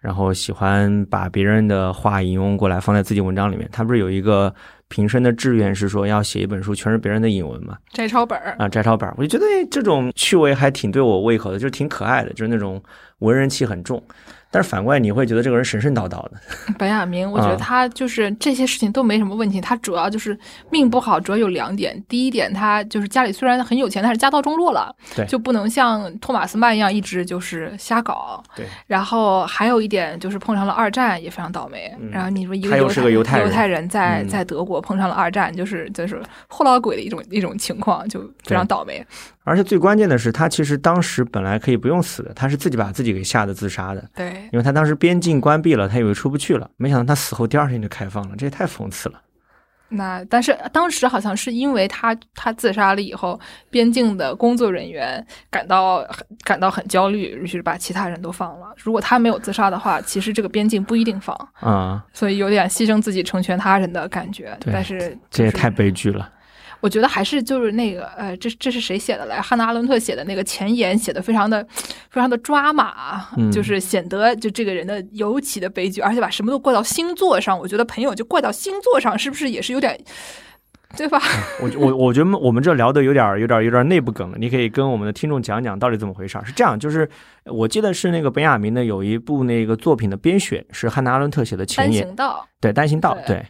[0.00, 3.68] 然后喜欢把别人的话引用过来放在自己文章里面。
[3.70, 4.50] 他不是有一个
[4.88, 7.76] 平生的志愿是说要写一本书全是别人的引文嘛？
[7.92, 12.82] 摘抄本儿，啊，摘抄本儿，我就觉得哎这种趣味还挺对我胃口的，就是挺可爱的，就是那种
[13.18, 14.02] 文人气很重。
[14.50, 16.32] 但是反过来你会觉得这个人神神叨叨的，
[16.78, 20.36] 白雅明，我觉得啊他就是这些事情都没什么问题，他主要就是
[20.70, 22.02] 命不好，主要有两点。
[22.08, 28.42] 第一点，他就是家里虽然很有钱，但是家道中落了，对就不能像托马斯曼一样一直就是瞎搞。
[28.56, 31.94] 对，然后还有一点就是碰上了二战，也非常倒霉。
[32.00, 39.06] 嗯然后你说一个他又是个犹太犹太人在嗯在德国碰上了二战，就是就是后老鬼的一种一种情况，就非常倒霉。
[39.42, 49.20] 而且最关键的是，他其实当时本来可以不用死的，他是自己把自己给吓得自杀的，对，因为他当时边境关闭了，他以为出不去了，没想到他死后第二天就开放了，这也太讽刺了。
[49.92, 58.72] 那但是当时好像是因为他他自杀了以后，边境的工作人员感到很感到很焦虑，于是把其他人都放了。
[58.76, 64.56] 如果他没有自杀的话，其实这个边境不一定放，啊、所以有点牺牲自己成全他人的感觉。
[64.60, 66.30] 对但是、这也太，悲剧了。
[66.80, 69.40] 我觉得还是就是那个呃，这这是谁写的来？
[69.40, 71.62] 汉娜阿伦特写的那个前言写的非常的
[72.10, 77.58] 非常的抓马，嗯就是显得就这个人的尤其的悲剧，而且把什么都怪到星座上。
[77.58, 79.98] 我觉得朋友就怪到星座上，是不是也是有点
[80.96, 81.20] 对吧？
[81.62, 86.44] 我我我觉得我们这聊的有点有点有点内部梗了，你可以跟我们的听众讲讲到底怎么回事儿。
[86.44, 87.08] 是这样，就是
[87.44, 93.46] 我记得是那个本雅明的有一部那个作品的编选是汉娜阿伦特写的前单言，行道，对单行道对对。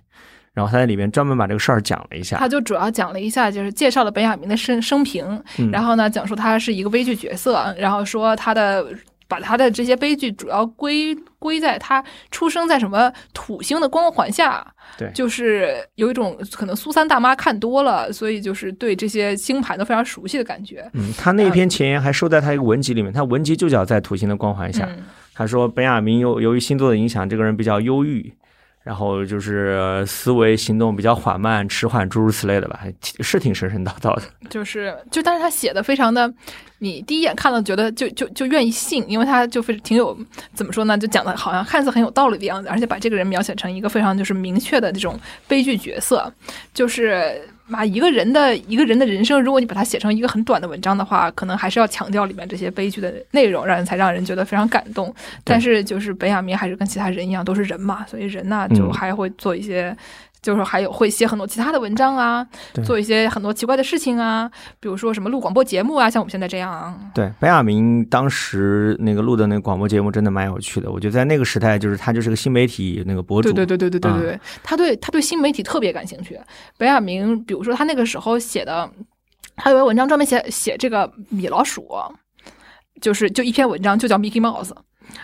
[0.61, 5.25] 然后他在里面专门把这个事儿讲了一下他，就主要讲了一下，就是介绍了本雅明的生生平，
[5.57, 8.85] 嗯然后呢，讲述他是一个悲剧角色，然后说他的
[9.27, 14.67] 把他的这些悲剧主要归归在他出生在什么土星的光环下，
[14.99, 20.87] 对就是有一种可能苏三大妈看多了，所以就是对这些星盘都非常熟悉的感觉。
[20.93, 24.85] 嗯，他那篇前言还收在他一个文集里面，他文集就叫在土星的光环下。
[24.91, 28.31] 嗯，他说本雅明由由于星座的影响，这个人比较忧郁，
[28.83, 32.81] 然后就是思维行动比较缓慢、迟缓，诸如此类的吧，
[33.21, 34.23] 是挺神神叨叨的。
[34.49, 36.33] 就是就但是他写的非常的，
[36.79, 40.19] 你第一眼看到觉得就就就愿意信，因为他就非挺有
[40.55, 46.33] 怎么说呢，就讲的好像看似很有道理的样子，而且把这个人描写成一个非常就是明确的这种悲剧角色，
[46.73, 47.49] 就是。
[47.71, 55.15] 把一个人的一个人的人生，如果你把它写成一个很短的文章的话，可能还是要强调里面这些悲剧的内容，让人才让人觉得非常感动。
[55.45, 59.97] 但是就是本雅明还是跟其他人一样，都是人嘛，所以人呢就嗯还会做一些，
[60.43, 62.47] 就是还有会写很多其他的文章啊，
[62.85, 67.11] 做一些很多奇怪的事情啊，比如说什么录广播节目啊，像我们现在这样。
[67.15, 76.39] 对，白雅明当时那个录的那个广播节目真的蛮有趣的，我觉得在那个时代，就是他就是个新媒体那个博主，对对对对对对他对他对新媒体特别感兴趣。
[76.79, 78.91] 白雅明，比如说他那个时候写的，
[79.57, 81.87] 他有篇文章专门写写这个米老鼠，
[83.01, 84.71] 就是就一篇文章就叫 Mickey Mouse。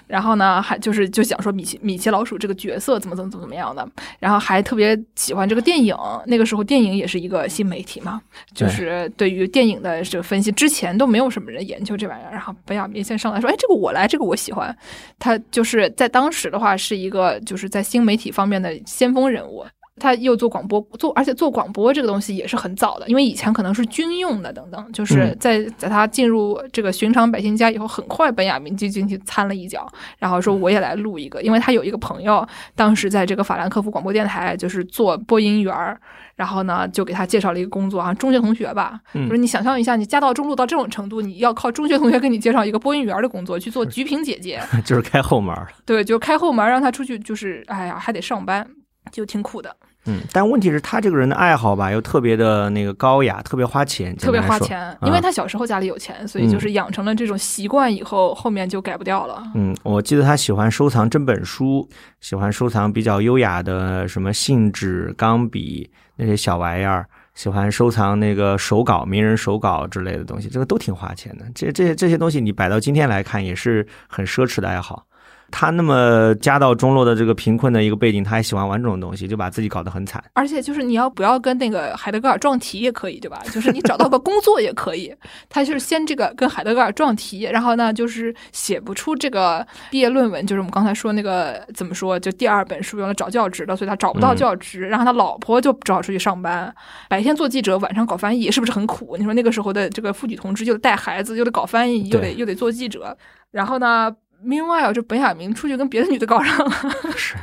[0.06, 5.96] 然后呢，还就是就讲说米奇米奇老鼠这个角色怎么怎么怎么怎么样的，然后还特别喜欢这个电影。
[6.26, 8.20] 那个时候电影也是一个新媒体嘛，
[8.54, 12.32] 就是对于电影的这个分析，之前都没有什么人研究这玩意儿。
[12.32, 14.76] 然后本雅明先上来说：“哎，这个我来，这个我喜欢。”
[15.18, 19.64] 他就是在当时的话是一个就是在新媒体方面的先锋人物。
[19.98, 35.98] 他又做广播，做而且做广播这个东西也是很早的，因为以前可能是军用的等等，就是嗯在在他进入这个寻常百姓家以后，很快本雅明就进去掺了一脚，然后说我也来录一个，因为他有一个朋友当时在这个法兰克福广播电台就是做播音员儿，
[36.34, 45.68] 然后呢就给他介绍了一个工作啊，中学同学吧，嗯就是你想象一下，你家道中落到这种程度，你要靠中学同学给你介绍一个播音员的工作去做菊萍姐姐， 就是开后门儿。
[45.86, 48.68] 对，就开后门让他出去，就是哎呀还得上班，
[49.10, 49.74] 就挺苦的。
[50.06, 54.40] 嗯，但问题是，他这个人的爱好吧，又特别的那个高雅，特别花钱，特别。
[54.46, 59.42] 花钱，因为他小时候家里有钱，所以嗯就是养成了这种习惯，以后后面就改不掉了。
[59.56, 61.88] 嗯，我记得他喜欢收藏真本书，
[62.20, 67.04] 喜欢收藏比较优雅的什么信纸、钢笔那些小玩意儿，
[67.34, 71.44] 喜欢收藏那个手稿、名人手稿之类的东西，这个都挺花钱的。
[71.52, 75.04] 这这这些东西你摆到今天来看，也是很奢侈的爱好。
[75.50, 80.22] 他那么家道中落的这个贫困的一个背景，他还喜欢玩这种东西，就把自己搞得很惨。
[80.34, 83.40] 而且就是你要不要跟那个海德格尔撞题也可以，对吧？
[83.52, 85.14] 就是你找到个工作也可以。
[85.48, 96.74] 他就是先这个跟海德格尔撞题，然后呢就是写不出这个毕业论文，就是我们刚才说那个怎么说，就第二本书用来找教职的，所以他找不到嗯教职，然后他老婆就只好出去上班，
[97.08, 99.16] 白天做记者，晚上搞翻译，是不是很苦？
[99.16, 103.16] 你说那个时候的这个妇女同志又得带孩子，又得搞翻译，又得又得做记者，
[103.52, 104.12] 然后呢
[104.44, 106.72] ？Meanwhile，这本雅明出去跟别的女的搞上了，
[107.16, 107.34] 是，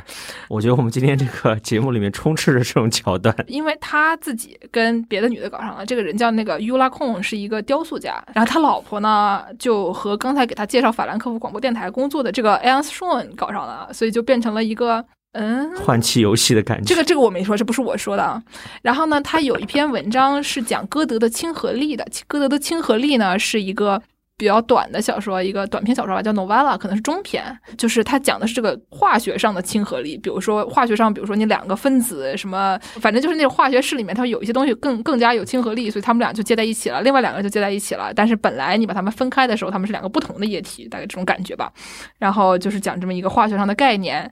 [0.48, 3.34] 我觉得我们今天这个节目里面充斥着这种桥段。
[3.46, 5.84] 因为他自己跟别的女的搞上了。
[5.84, 8.22] 这个人叫那个 Yula Kong，是一个雕塑家。
[8.34, 15.74] 然后他老婆呢，就和刚才给他介绍法兰克福广播电台工作的这个 a n s s h o n 搞上了，所以就变成了一个嗯。
[15.76, 16.84] 换气游戏的感觉。
[16.84, 18.42] 这个这个我没说，这不是我说的啊。
[18.82, 22.06] 然后呢，他有一篇文章是讲歌德的亲和力的。
[22.26, 24.00] 歌德的亲和力呢，是一个
[24.36, 27.44] 比较短的小说，一个短篇小说吧，叫 novella，可能是中篇。
[27.78, 38.12] 就是它讲的是这个化学上的亲和力，比如说化学上，比如说你两个分子什么，反正就是那种化学式里面，它有一些东西更更加有亲和力，所以他们俩就接在一起了，另外两个就接在一起了。
[38.12, 41.72] 但是本来你把它们分开的时候，他们是两个不同的液体，大概这种感觉吧。
[42.18, 44.28] 然后就是讲这么一个化学上的概念，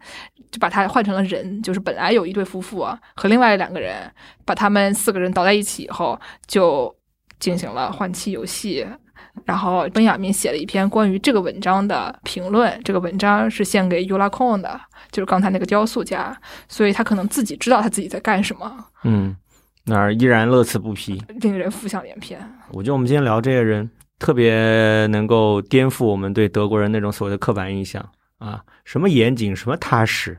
[0.51, 2.85] 就把它换成了人，就是本来有一对夫妇
[3.15, 3.95] 和另外两个人，
[4.45, 6.93] 把他们四个人倒在一起以后，就
[7.39, 8.85] 进行了换气游戏。
[9.45, 14.81] 然后本雅明写了一篇关于这个文章的评论，这个文章是献给 Yula Kong 的，
[15.11, 16.37] 就是刚才那个雕塑家，
[16.69, 19.35] 所以他可能自己知道他自己在干什么，嗯，
[19.85, 21.21] 那儿依然乐此不疲。
[21.41, 22.39] 令人浮想联翩。
[22.71, 28.07] 我觉得我们今天聊这些人，特别能够颠覆我们对德国人那种所谓的刻板印象
[28.39, 30.39] 啊，什么严谨，什么踏实，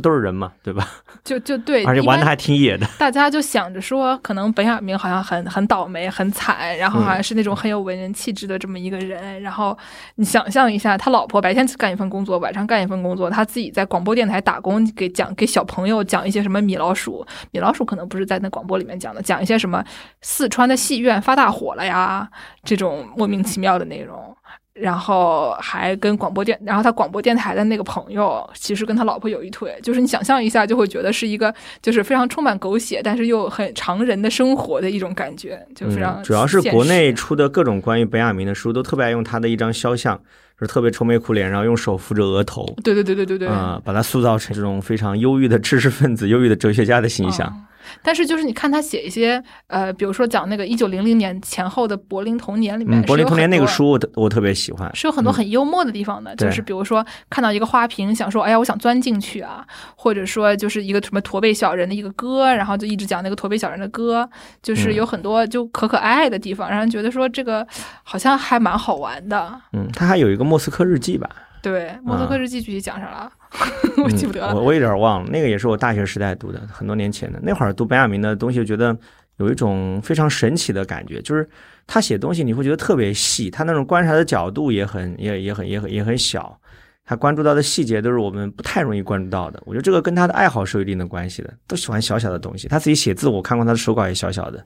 [0.00, 0.88] 不都是人嘛，对吧？
[1.22, 2.86] 就就对，而且玩的还挺野的。
[2.98, 9.42] 大家就想着说，可能本雅明好像很很倒霉、很惨，然后好像是那种很有文人气质的这么一个人。
[9.42, 9.76] 然后
[10.14, 19.84] 你想象一下，他老婆白天干一份工作，晚上干一份工作，他自己在广播电台打工，给讲给小朋友讲一些什么米老鼠，米老鼠可能不是在那广播里面讲的，讲一些什么
[20.22, 22.26] 四川的戏院发大火了呀
[22.64, 24.34] 这种莫名其妙的内容。
[24.72, 31.52] 然后还跟广播电，然后他广播电台的那个朋友，其实跟他老婆有一腿，就是你想象一下，就会觉得是一个
[31.82, 40.16] 就是非常充满狗血，但是又很常人的生活的一种感觉，就非常、嗯、主要是国内出的各种关于本雅明的书，都特别爱用他的一张肖像，
[40.58, 47.52] 就是特别愁眉苦脸，然后用手扶着额头，对对对对对对，啊、呃，把他塑造成这种非常忧郁的知识分子、忧郁的哲学家的形象。
[47.52, 47.66] 嗯
[48.02, 56.34] 但是就是你看他写一些呃，比如说讲那个一九零零年前后的柏林童年里面，嗯、柏林童年那个书我我特别喜欢，是有很多很幽默的地方的。
[56.34, 59.64] 嗯、就是比如说看到一个花瓶，想说哎呀我想钻进去啊，
[59.96, 64.28] 或者说就是一个什么驼背小人的一个歌，然后就一直讲那个驼背小人的歌，
[64.62, 67.66] 就是有很多就可可爱爱的地方，让人觉得说这个
[68.02, 69.60] 好像还蛮好玩的。
[69.72, 71.28] 嗯，他还有一个莫斯科日记吧？
[71.62, 73.30] 对，莫斯科日记具体讲啥了？
[74.04, 74.56] 我记不得了、嗯。
[74.56, 77.38] 我我有点忘了，那个也是我大学时代读的，很多年前的。
[77.42, 78.96] 那会儿读本雅明的东西，觉得
[79.38, 81.48] 有一种非常神奇的感觉，就是
[81.86, 86.58] 他写东西你会觉得特别细，他那种观察的角度也很也也很也很也很小，
[87.04, 89.60] 他关注到的细节都是我们不太容易关注到的。
[89.66, 92.68] 我觉得这个跟他的爱好是有一定的关系的，都喜欢小小的东西。
[92.68, 94.64] 他自己写字，我看过他的手稿也小小的，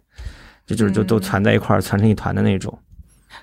[0.67, 2.79] 就就是就都攒在一块儿，攒成一团的那种。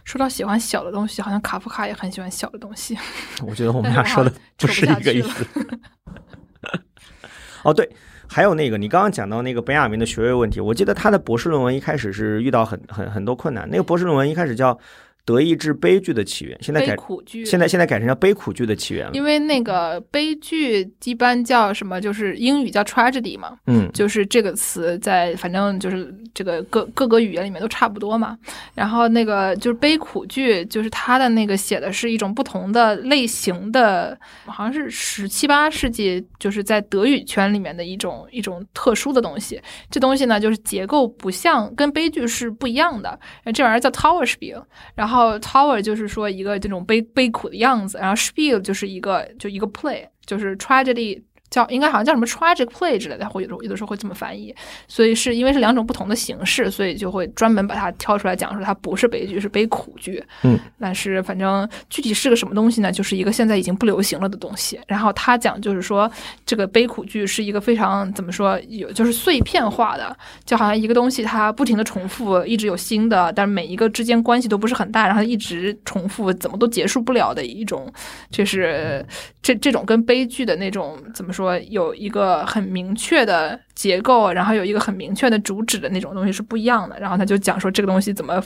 [0.04, 2.98] 说到喜欢小的东西，好像卡夫卡也很喜欢小的东西。
[3.46, 5.46] 我觉得我们俩说的不是一个意思。
[7.64, 7.88] 哦，对，
[8.28, 13.70] 还有那个你刚刚讲到那个本雅明的学位问题，我记得他的博士论文一开始是遇到很很很多困难。
[13.70, 14.74] 那个博士论文一开始叫
[15.24, 19.12] 《德意志悲剧的起源》，现在改苦剧，现在现在改成叫悲苦剧的起源了。
[19.14, 22.02] 因为那个悲剧一般叫什么？
[22.02, 28.36] 就是英语叫 tragedy 嘛，嗯，就是这个词在反正就是这个各各个语言里面都差不多嘛。
[28.74, 39.62] 然后那个就是悲苦剧，就是它的那个写的是一种不同的类型的，好像是十七八世纪就是在德语圈里面的一种一种特殊的东西。
[39.92, 43.18] 这东西呢，就是结构不像跟悲剧是不一样的。
[43.54, 44.64] 这玩意儿叫 tower spiel，
[44.96, 45.11] 然后。
[45.12, 51.22] 然后 tower 就是说一个这种悲悲苦的样子，然后 spiel 就是一个就一个 play，就是 tragedy
[51.52, 54.56] 叫应该好像叫什么 tragic play 之类的，会有有的时候会这么翻译。
[54.88, 60.24] 所以是因为是两种不同的形式，所以就会专门把它挑出来讲说它不是悲剧，是悲苦剧。
[60.44, 62.92] 嗯，但是反正具体是个什么东西呢？
[62.92, 64.80] 就是一个现在已经不流行了的东西。
[64.88, 66.10] 然后他讲就是说
[66.46, 77.92] 这个悲苦剧是一个非常怎么说有就是碎片化的，就好像一个东西它不停的重复，一直有新的，但是每一个之间关系都不是很大，然后一直重复，怎么都结束不了的一种，
[78.30, 79.06] 就是
[79.42, 81.41] 这这种跟悲剧的那种怎么说？
[81.42, 87.00] 说有一个很明确的结构，然后有一个很明确的主旨的那种东西是不一样的。
[87.00, 88.42] 然后他就讲说这个东西怎么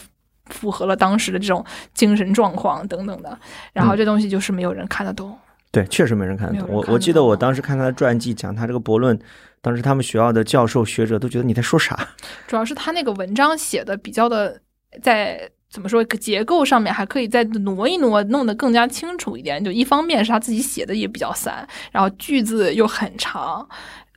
[0.46, 3.38] 符合了当时的这种精神状况等等的。
[3.74, 5.38] 然后这东西就是没有人看得懂。
[5.72, 6.70] 对，确实没人看得懂。
[6.70, 9.20] 我我记得我当时看他的传记，讲他这个博论，
[9.62, 12.08] 当时他们学校的教授学者都觉得你在说啥。
[12.48, 14.62] 主要是他那个文章写的比较的
[15.02, 15.50] 在。
[15.76, 16.02] 怎么说？
[16.06, 19.62] 结构上面还可以再挪一挪，弄得更加清楚一点。
[19.62, 23.68] 就一方面是他自己写的也比较散，然后句子又很长。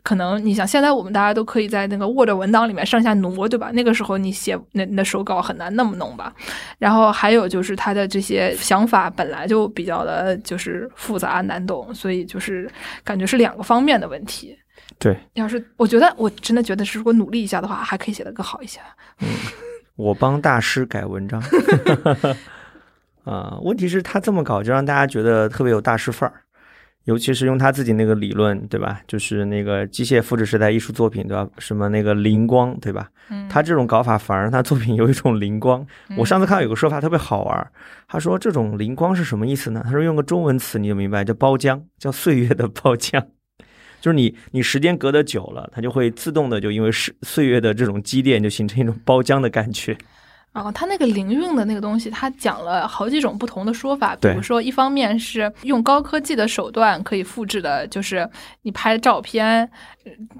[0.04, 3.72] 可能你想，现在我们大家都可以在那个 Word 文档里面上下挪，对吧？
[3.72, 6.32] 那个时候你写那那手稿很难那么弄吧。
[6.78, 12.70] 然后还有就是他的这些想法本来就比较的就是复杂难懂，所以就是
[13.02, 14.56] 感觉是两个方面的问题。
[14.96, 18.78] 对，要是我觉得我真的觉得是如果努力一下的话，还可以写得更好一些。
[19.20, 19.26] 嗯。
[19.98, 21.42] 我帮大师改文章，
[23.24, 26.42] 啊， 问题是他这么搞，就让大家觉得特别有大师范儿，
[27.02, 29.00] 尤其是用他自己那个理论，对吧？
[29.08, 31.48] 就是那个机械复制时代艺术作品，对吧？
[31.58, 33.08] 什么那个灵光，对吧？
[33.28, 35.84] 嗯，他这种搞法反而让他作品有一种灵光。
[36.16, 37.70] 我上次看到有个说法特别好玩，
[38.06, 39.82] 他说这种灵光是什么意思呢？
[39.84, 43.20] 他说用个中文词你就明白，叫包浆，叫岁月的包浆。
[44.00, 49.96] 就是你，你时间隔得久了，它就会自动的就因为是岁月的这种积淀，就形成一种包浆的感觉。
[50.52, 54.16] 然后他那个灵韵的那个东西，他讲了好几种不同的说法。
[54.16, 58.28] 比如说，一方面是用高科技的手段可以复制的，就是
[58.62, 59.68] 你拍照片，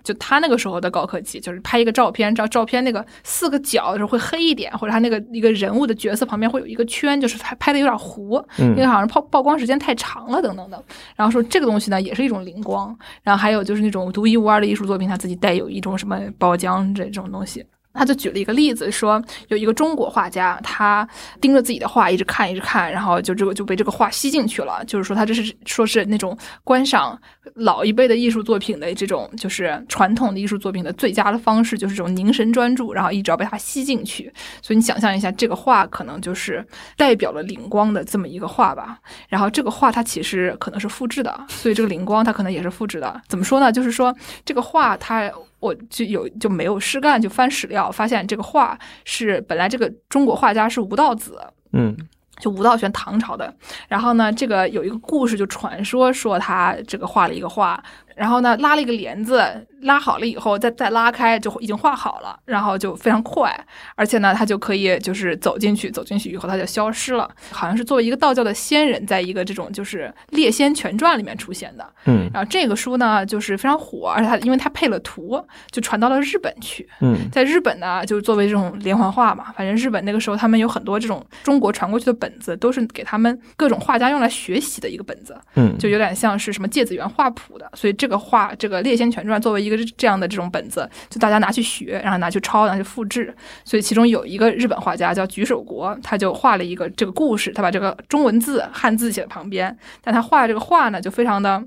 [0.03, 10.83] 就他那个时候的高科技，就是拍一个照片，照照片那个四个角就是会黑一点，或者他那个一个人物的角色旁边会有一个圈，就是拍拍的有点糊，因为好像曝曝光时间太长了等等的。
[11.15, 12.97] 然后说这个东西呢，也是一种灵光。
[13.23, 17.65] 然后还有就是那种独一无二的艺术作品，它自己带有一种什么包浆这种东西。
[17.99, 21.07] 他就举了一个例子，说有一个中国画家，他
[21.41, 24.85] 盯着自己的画一直看，一直看，然后就这个就被这个画吸进去了。
[24.87, 27.21] 就是说他这是说是那种观赏
[27.55, 34.33] 老一辈的艺术作品的这种，就是传统的艺术作品的最佳的方式，就是这种凝神专注，然后一直要被它吸进去。
[34.63, 36.65] 所以你想象一下，这个画可能就是
[36.97, 38.99] 代表了灵光的这么一个画吧。
[39.29, 43.21] 然后这个画它其实可能是复制的，所以这个灵光它可能也是复制的。
[43.27, 43.73] 怎么说呢？
[43.73, 45.29] 就是说这个画它。
[45.61, 51.41] 我就有就没有事干，就翻史料，发现这个画是本来这个中国画家是吴道子，
[51.73, 51.97] 嗯，
[52.39, 53.53] 就吴道玄唐朝的。
[53.89, 57.83] 然后呢，这个有一个故事，就传说说他这个画了一个画，
[58.19, 59.67] 然后呢拉了一个帘子。
[59.83, 63.57] 拉好了以后，再再拉开就已经画好了，然后就非常快，
[63.95, 71.89] 而且呢，他就可以就是走进去，走进去以后他就消失了，好像是作为一个道教的仙人，在一个这种就是《列仙全传》里面出现的。
[72.07, 75.41] 嗯，然后这个书呢就是非常火，而且它因为它配了图，
[75.71, 76.89] 就传到了日本去。
[77.01, 85.41] 嗯，在日本呢，就是作为这种连环画嘛，反正日本那个时候他们有很多这种中国传过去的本子，都是给他们各种画家用来学习的一个本子。
[85.55, 93.35] 嗯，就有点像是什么芥子园画谱的，所以这个画这个《列仙全传》作为一个这样的这种本子，就大家拿去学，然后拿去抄，拿去复制。
[93.65, 101.63] 所以其中有一个日本画家叫菊守国，他就画了一个这个故事，他把这个中文字汉字写在旁边，但他画这个画呢，就非常的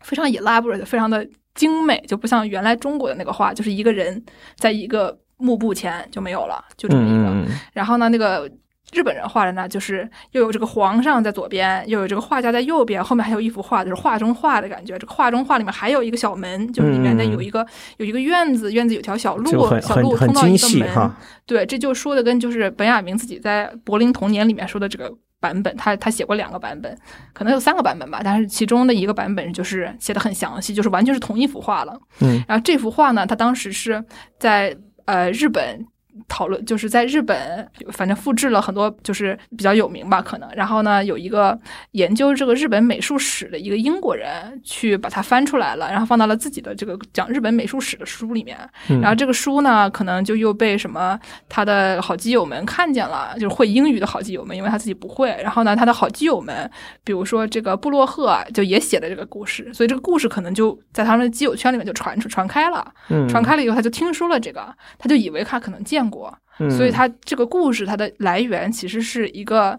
[0.00, 4.24] 非常 elaborate，非常的精美，就不像原来中国的那个画，就是一个人
[4.56, 7.52] 在一个幕布前就没有了，就这么一个。
[7.72, 8.50] 然后呢，那个。
[8.92, 14.96] 日本人画的呢，就是又有这个皇上在左边，又有这个画家在右边，后面还有一幅画，就是画中画的感觉。
[14.98, 17.66] 这个画中画里面还有一个小门，就是里面呢有一个
[17.96, 21.10] 有一个院子，院子有条小路，小路通到一个门。
[21.44, 26.96] 对，这就说的跟就是本雅明自己在《柏林童年》里面说的这个版本，他他写过两个版本，
[27.32, 31.98] 可能有三个版本吧，但是其中的一个版本就是写的很详细，就是完全是同一幅画了。
[32.20, 34.04] 嗯，然后这幅画呢，他当时是
[34.38, 34.76] 在
[35.06, 35.84] 呃日本。
[36.28, 40.48] 讨论就是在日本，反正复制了很多，就是比较有名吧，可能。
[40.54, 41.58] 然后呢，有一个
[41.92, 48.56] 研究这个日本美术史的一个英国人去把它翻出来了，然后放到了自己的这个讲日本美术史的书里面。
[49.00, 55.30] 然后这个书呢，可能就又被什么他的好基友们看见了，就是会英语的好基友们，因为他自己不会。
[55.42, 56.70] 然后呢，他的好基友们，
[57.02, 62.86] 比如说这个布洛赫，就也写了这个故事，所以这个故事可能就在他们的基友圈里面就传出传开了。
[63.28, 66.03] 传开了以后，他就听说了这个，他就以为他可能见。
[66.10, 66.36] 过，
[66.70, 69.78] 所以它这个故事它的来源其实是一个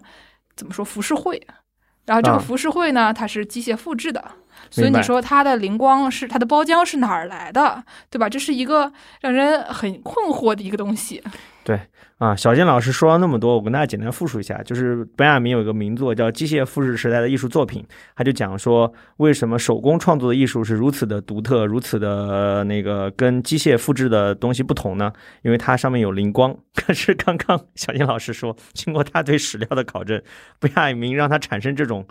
[0.54, 1.40] 怎么说浮世绘，
[2.04, 4.24] 然后这个浮世绘呢，它是机械复制的，
[4.76, 8.28] 所以你说它的灵光是它的包浆是哪儿来的，对吧？
[8.28, 11.22] 这是一个让人很困惑的一个东西。
[11.64, 11.80] 对。
[12.18, 17.82] 啊，小金老师说了那么多，我跟大家简单复述一下，就是本雅明有一个名作叫《机械复制时代的艺术作品》，
[18.14, 25.12] 他就讲说为什么手工创作的艺术是如此的独特，如此的那个跟机械复制的东西不同呢？
[25.42, 26.56] 因为它上面有灵光。
[26.74, 30.22] 可是刚刚小金老师说，经过他对史料的考证，
[30.58, 32.06] 本雅明让他产生这种。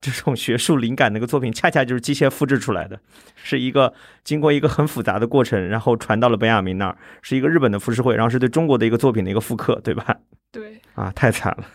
[0.00, 3.00] 这种学术灵感那个作品，恰恰就是机械复制出来的，
[3.34, 3.92] 是一个
[4.22, 10.16] 经过一个很复杂的过程，然后传到了本雅明那儿，是一个日本的浮世绘，然后是对中国的一个作品的一个复刻，对吧？
[10.52, 10.80] 对。
[10.94, 11.66] 啊，太惨了。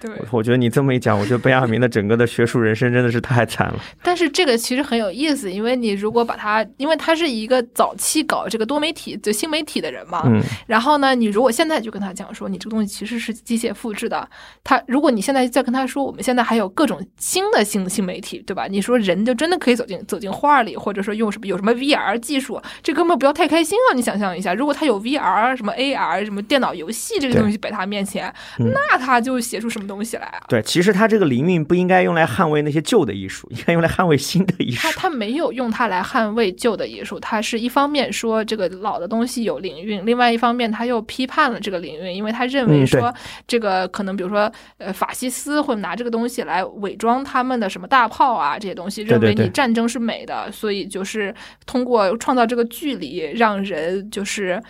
[0.00, 3.80] 对，我觉得你这么一讲，我觉得贝亚明的整个的学术人生真的是太惨了。
[4.02, 14.28] 但是这个其实很有意思，因为你如果把他，因为他是一个早期搞这个多媒体、就新媒体的人嘛，嗯，然后呢，你如果现在就跟他讲说，你这个东西其实是机械复制的，
[14.62, 18.66] 他如果你现在再跟他说，我们现在还有各种新的新新媒体，对吧？
[18.68, 23.94] 你说人就真的可以走进走进画里，或者说用什么有什么 VR 技术，这哥们不要太开心啊！
[23.94, 30.40] 你想象一下，如果他有 VR、什么 AR、什么电脑游戏这个东西摆他面前，那他就写出什么东西来啊？
[30.48, 30.60] 对。
[30.62, 34.82] 其实他这个灵韵不应该用来捍卫那些旧的艺术， 应该用来捍卫新的艺术。
[34.82, 43.14] 他他没有用它来捍卫旧的艺术，他是一方面说这个老的东西有灵韵，另外一方面他又批判了这个灵韵，因为他认为说
[43.46, 51.34] 这个可能比如说呃法西斯会拿这个东西来伪装他们的什么大炮啊这些东西，认为你战争是美的，所以就是
[51.64, 54.60] 通过创造这个距离，让人就是。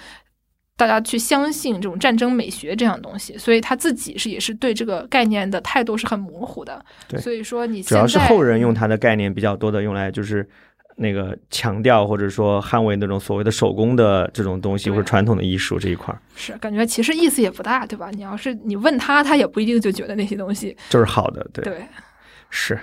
[0.76, 6.84] 大家去相信这种战争美学这样东西，所以他自己是也是对这个概念的态度是很模糊的。
[7.08, 10.46] 对，所以说你主要是后人用他的概念比较多的，用来就是
[10.96, 16.20] 那个强调或者说捍卫那种所谓的手工的这种东西或者传统的艺术这一块儿。
[16.34, 18.10] 是感觉其实意思也不大，对吧？
[18.12, 21.46] 你要是你问他，他也不一定就觉得那些东西就是好的。
[21.54, 21.86] 对，对，
[22.50, 22.78] 是。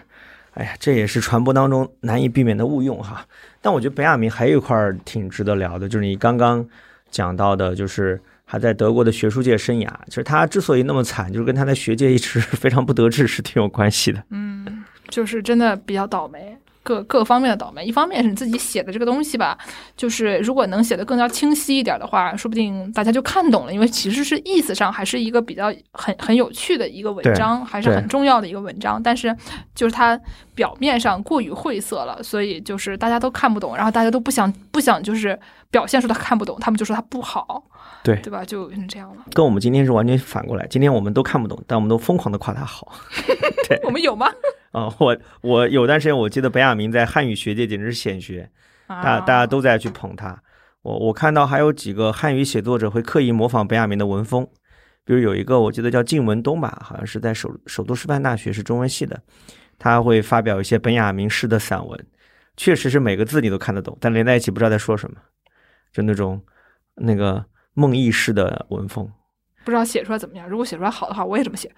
[0.56, 3.24] 哎呀，这也是传播当中难以避免的误用哈。
[3.62, 4.76] 但我觉得本雅明还有一块
[5.06, 6.68] 挺值得聊的，就是你刚刚。
[7.14, 14.22] 讲到的就是他在德国的学术界生涯，其实他之所以那么惨，就是跟他在学界一直 非常不得志是挺有关系的。
[14.32, 16.58] 嗯，就是真的比较倒霉。
[16.84, 17.86] 各各方面的倒霉。
[17.86, 19.58] 一方面是你自己写的这个东西吧，
[19.98, 29.02] 就是如果能写得更加清晰一点的话，说不定大家就看懂了，因为其实是意思上还是一个比较很很有趣的一个文章，还是很重要的一个文章。
[29.02, 29.36] 但是
[29.74, 30.20] 就是它
[30.54, 35.40] 表面上过于晦涩了，所以就是大家都看不懂，然后大家都不想不想就是
[35.72, 37.64] 表现出他看不懂，他们就说他不好，
[38.04, 38.44] 对对吧？
[38.44, 39.24] 就变成这样了。
[39.34, 42.92] 跟我们今天是完全反过来，今天我们都看不懂，但我们都疯狂的夸他好。
[43.70, 44.30] 对，我们有吗？
[44.74, 48.50] 啊、我我有段时间我记得本雅明在汉语学界简直是显学，
[48.88, 50.42] 大啊大家都在去捧他。
[50.82, 54.46] 我我看到还有几个汉语写作者会刻意模仿本雅明的文风，
[55.06, 59.22] 比如有一个我记得叫靳文东吧，好像是在首首都师范大学是中文系的，
[59.78, 62.06] 他会发表一些本雅明式的散文，
[62.58, 65.18] 确实是每个字你都看得懂，但连在一起不知道在说什么，
[65.94, 66.42] 就那种
[66.96, 67.46] 那个
[67.76, 69.08] 梦呓式的文风。
[69.64, 70.50] 不知道写出来怎么样。
[70.50, 71.72] 如果写出来好的话，我也这么写。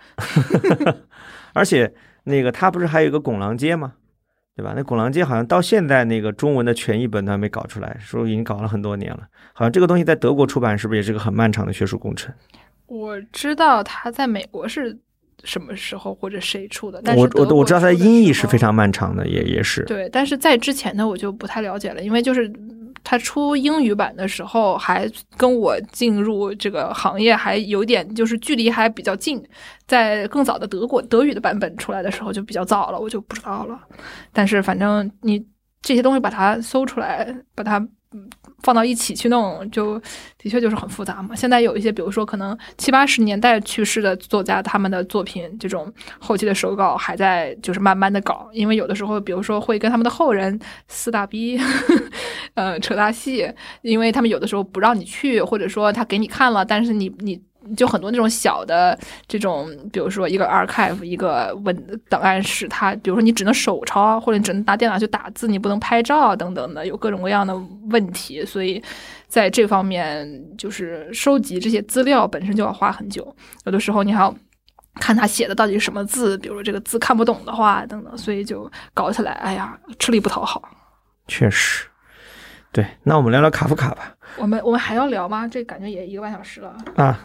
[1.53, 1.93] 而且
[2.25, 3.93] 那个他不是还有一个拱廊街吗？
[4.55, 4.73] 对吧？
[4.75, 9.27] 那拱廊街好像到现在那个中文的全译本都还没搞出来，说已经搞了很多年了。
[9.51, 12.33] 好像这个东西在德国出版是不是也是个很漫长的学术工程？
[12.87, 14.97] 我知道他在美国是
[15.43, 19.83] 什么时候或者谁出的，但是我我我知道它的音译是非常漫长的，也也是。
[19.83, 22.47] 对，但是在之前的我就不太了解了，因为就是
[23.05, 29.41] 他出英语版的时候，还跟我进入这个行业还有点就是距离还比较近，
[29.87, 33.79] 在更早的德国德语的版本出来的时候就比较早了，我就不知道了。
[34.33, 35.41] 但是反正你
[35.81, 37.87] 这些东西把它搜出来，把它。
[38.63, 39.99] 放到一起去弄，就
[40.37, 41.35] 的确就是很复杂嘛。
[41.35, 50.57] 现在有一些，比如说可能七八十年代去世的作家，他们的作品这种后期的手稿还在就是慢慢的搞，因为有的时候，比如说会跟他们的后人
[50.87, 51.59] 撕大逼，
[52.55, 53.49] 呃，扯大戏，
[53.83, 57.41] 因为他们有的时候不让你去，或者说他给你看了，但是你你。
[57.75, 58.95] 就很多那种小的
[59.27, 67.59] 这种，比如说一个 archive 一个文档案室，它比如说你只能手抄，或者你只能拿电脑去打字，你不能拍照等等的，有各种各样的
[67.89, 68.79] 问题，所以
[69.27, 74.31] 在这方面就是收集这些资料本身就要花很久，有的时候你还要
[74.99, 80.61] 看他写的到底是什么字，比如说这个字看不懂的话等等，所以就搞起来，哎呀，吃力不讨好。
[81.27, 81.87] 确实。
[82.75, 84.13] 对，那我们聊聊卡夫卡吧。
[84.37, 85.47] 我们我们还要聊吗？
[85.47, 86.75] 这感觉也一个半小时了。
[86.97, 87.17] 啊，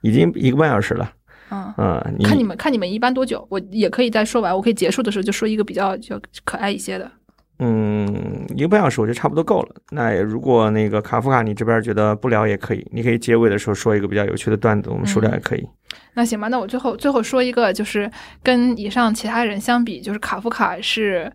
[0.00, 1.12] 已经一个半小时了。
[1.50, 3.46] 嗯，嗯，你看你们看你们一般多久？
[3.50, 7.12] 我也可以在说完，我可以结束的时候就说一个比较就可爱一些的。
[7.58, 9.74] 嗯，一个半小时我觉得差不多够了。
[9.90, 15.68] 那如果那个卡夫卡你这边觉得不聊也可以，你可以结尾的时候说一个比较有趣的段子，我们说掉也可以。
[16.14, 18.10] 那行吧，那我最后最后说一个，就是
[18.42, 21.30] 跟以上其他人相比，就是卡夫卡是，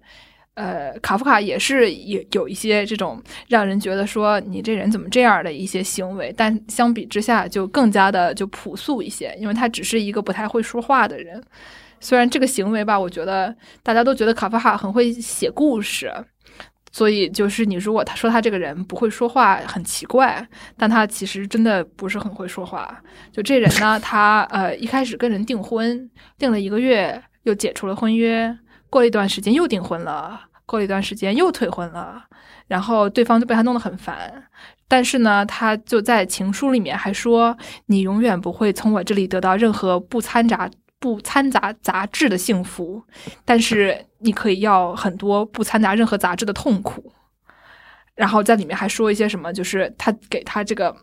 [0.61, 11.43] 呃，卡夫卡也是有有一些这种让人觉得说你这人怎么这样的一些行为，但相比之下就更加的就朴素一些，因为他只是一个不太会说话的人。
[11.99, 16.13] 虽然这个行为吧，我觉得大家都觉得卡夫卡很会写故事，
[16.91, 20.47] 所以就是你如果他说他这个人不会说话很奇怪，
[20.77, 23.01] 但他其实真的不是很会说话。
[23.31, 26.07] 就这人呢，他呃一开始跟人订婚，
[26.37, 28.55] 订了一个月又解除了婚约，
[28.89, 32.23] 过了一段时间又订婚了，过了一段时间又退婚了，
[32.67, 34.41] 然后对方就被他弄得很烦。
[34.87, 37.57] 但是呢，他就在情书里面还说
[37.87, 43.03] ：“你永远不会从我这里得到任何不掺杂不掺杂杂质的幸福，
[43.43, 47.11] 但是你可以要很多不掺杂任何杂质的痛苦。”
[48.15, 50.95] 然后在里面还说一些什么，就是他给他这个，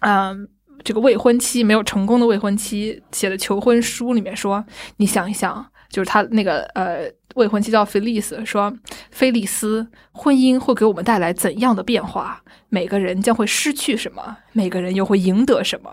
[0.00, 0.48] 嗯。
[0.82, 4.62] 这个未婚妻没有成功的未婚妻写的求婚书里面说
[4.98, 5.64] ：“你想一想，
[5.94, 8.72] 就是他那个呃未婚妻叫菲利斯，说
[9.12, 12.42] 菲利斯，婚姻会给我们带来怎样的变化？
[12.68, 14.36] 每个人将会失去什么？
[14.52, 15.90] 每个人又会赢得什么？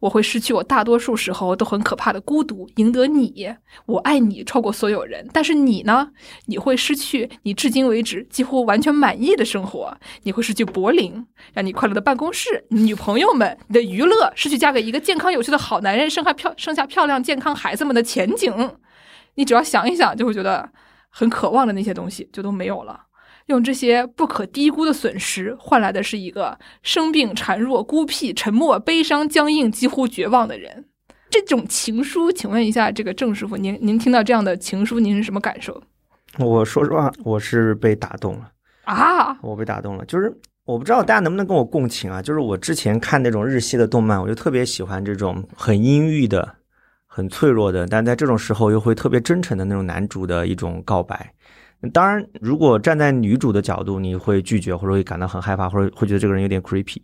[0.00, 3.48] 我会失去我大多数时候都很可怕的孤独，赢得你，
[3.86, 5.28] 我爱你超过所有人。
[5.32, 6.08] 但是你呢？
[6.46, 11.24] 你会失去你至今为止几乎完全满意的生活，你会失去柏林，
[11.54, 18.52] 让你快乐的办公室，女朋友们，你的娱乐，失去嫁给一个健康有趣的好男人，生下漂生下漂亮健康孩子们的前景。
[19.36, 20.68] 你只要想一想，就会觉得
[21.08, 23.00] 很渴望的那些东西就都没有了。
[23.46, 30.86] 用这些不可低估的损失换来的是一个生病、孱弱、孤僻、沉默、悲伤、僵硬、几乎绝望的人。
[31.30, 35.80] 这种情书，请问一下，这个郑师傅，您您听到这样的情书，您是什么感受
[36.38, 38.50] 我说实话，我是被打动了，
[38.84, 39.36] 啊？
[39.42, 40.04] 我被打动了。
[40.06, 40.32] 就是
[40.64, 42.20] 我不知道大家能不能跟我共情啊？
[42.20, 46.56] 就是我之前看那种日系的动漫，我就特别喜欢这种很阴郁的、
[47.16, 51.32] 很脆弱的，但在这种时候又会特别真诚的那种男主的一种告白。
[51.94, 56.98] 当然，如果站在女主的角度，你会拒绝，或者会感到很害怕，或者会觉得这个人有点 creepy。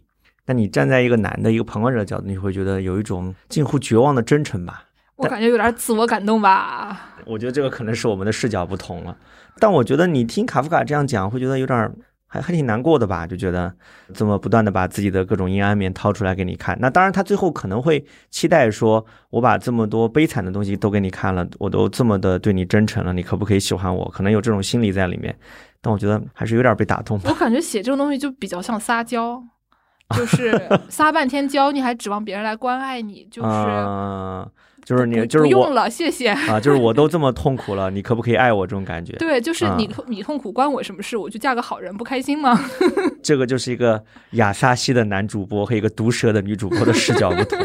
[0.44, 4.84] 但你站在一个男的一个旁观者的角度，你会觉得有一种近乎绝望的真诚吧？
[5.16, 7.14] 我感觉有点自我感动吧。
[7.24, 9.16] 我觉得这个可能是我们的视角不同了，
[9.58, 11.90] 但我觉得你听卡夫卡这样讲，会觉得有点儿
[12.32, 13.26] 还还挺难过的吧？
[13.26, 13.70] 就觉得
[14.14, 16.74] 这么不断的把自己的各种阴暗面掏出来给你看。
[16.80, 24.08] 那当然，他最后可能会期待说，我把这么多悲惨的东西都给你看了，我都这么的对你真诚了，你可不可以喜欢我？
[24.08, 25.36] 可能有这种心理在里面，
[25.82, 27.20] 但我觉得还是有点被打动。
[27.24, 29.38] 我感觉写这种东西就比较像撒娇，
[30.16, 33.48] 就是撒半天娇，你还指望别人来关爱你，就是。
[33.52, 34.48] 啊
[34.84, 36.28] 就是你，就是我不用了，谢谢。
[36.30, 38.66] 啊，就是我都这么痛苦了，你可不可以爱我？
[38.66, 41.16] 这种感觉， 对，就是你啊痛你痛苦关我什么事？
[41.16, 42.58] 我就嫁个好人，不开心吗？
[43.22, 44.02] 这个就是一个
[44.32, 47.58] 亚萨西的男主播和一个毒舌的女主播的视角不同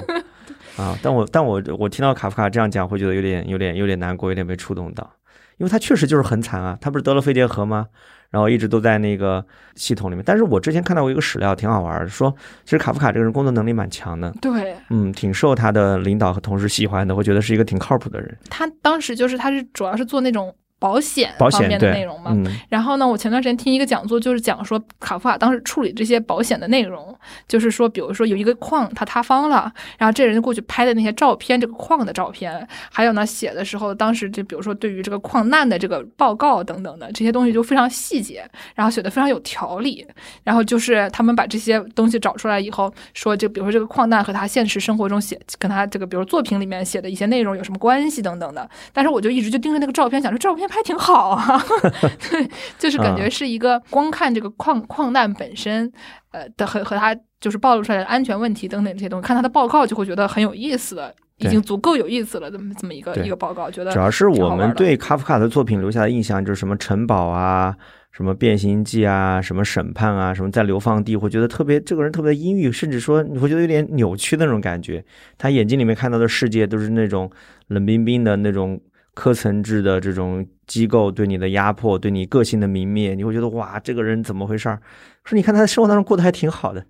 [0.78, 0.98] 啊。
[1.02, 5.10] 但我但我我听到卡夫卡这样讲，会觉得有点有点有点难过，有点被触动到，
[5.58, 6.78] 因为他确实就是很惨啊。
[6.80, 7.88] 他不是得了肺结核吗？
[8.30, 9.46] 然后一直都在那个
[9.76, 10.24] 系统里面。
[10.26, 12.34] 但是我之前看到过一个史料，挺好玩的，说
[12.64, 18.38] 其实卡夫卡这个人工作能力蛮强的，对嗯，挺受他的领导和同事喜欢的，会觉得是一个挺靠谱的人。
[18.50, 22.32] 他当时就是他是主要是做那种保险方面的内容嘛。
[22.34, 27.18] 嗯然后呢，我前段时间听一个讲座，就是讲说卡夫卡当时处理这些保险的内容，
[27.48, 40.06] 就是说，比如说有一个矿它塌方了，然后这人就过去拍的那些照片，这个矿的照片，还有呢写的时候，当时就比如说对于这个矿难的这个报告等等的这些东西就非常细节，然后写的非常有条理。
[40.44, 48.70] 然后就是他们把这些东西找出来以后，说就比如说这个矿难和他现实生活中写跟他这个比如作品里面写的一些内容有什么关系等等的。
[48.92, 51.58] 但是我就一直就盯着那个照片，想说照片拍挺好啊，
[52.30, 55.92] 对，就是感觉是一个光看这个矿矿难本身，
[56.32, 67.76] 呃的和和他就是暴露出来的安全问题等等这些东西，看他的报告就会觉得很有意思的，已经足够有意思了，这么这么一个一个报告，觉得主要是我们对卡夫卡的作品留下的印象就是什么城堡啊、
[68.12, 75.04] 什么变形记啊、什么审判啊、什么在流放地，会觉得特别这个人特别阴郁，甚至说你会觉得有点扭曲的那种感觉。
[75.38, 77.30] 他眼睛里面看到的世界都是那种
[77.68, 78.82] 冷冰冰的那种
[79.14, 84.80] 科层制的这种机构对你的压迫，对你个性的泯灭，你会觉得哇，这个人怎么回事儿？
[85.24, 86.86] 说你看他在生活当中过得还挺好的，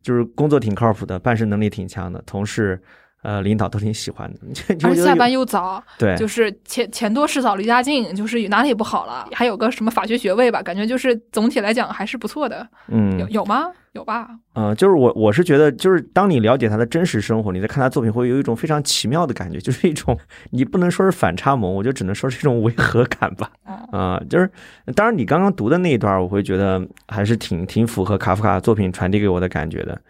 [0.00, 2.80] 就是工作挺靠谱的，办事能力挺强的，同事。
[3.22, 4.40] 呃，领导都挺喜欢的，
[4.86, 12.66] 而且下班又早，对，就是钱钱多事少离家近，就是哪里也不好了，还有个什么法学学位吧，感觉就是总体来讲还是不错的。
[12.88, 13.70] 嗯，有有吗？
[13.92, 14.26] 有吧？
[14.54, 20.18] 呃，就是我我是觉得，就是当你了解他的真实生活，你在看他作品会有一种非常奇妙的感觉，就是一种
[20.50, 23.50] 你不能说是反差萌，我就只能说是一种违和感吧。
[23.92, 24.50] 啊、就是
[24.96, 30.00] 当然你刚刚读的那一段，我会觉得还是挺挺符合卡夫卡作品传递给我的感觉的。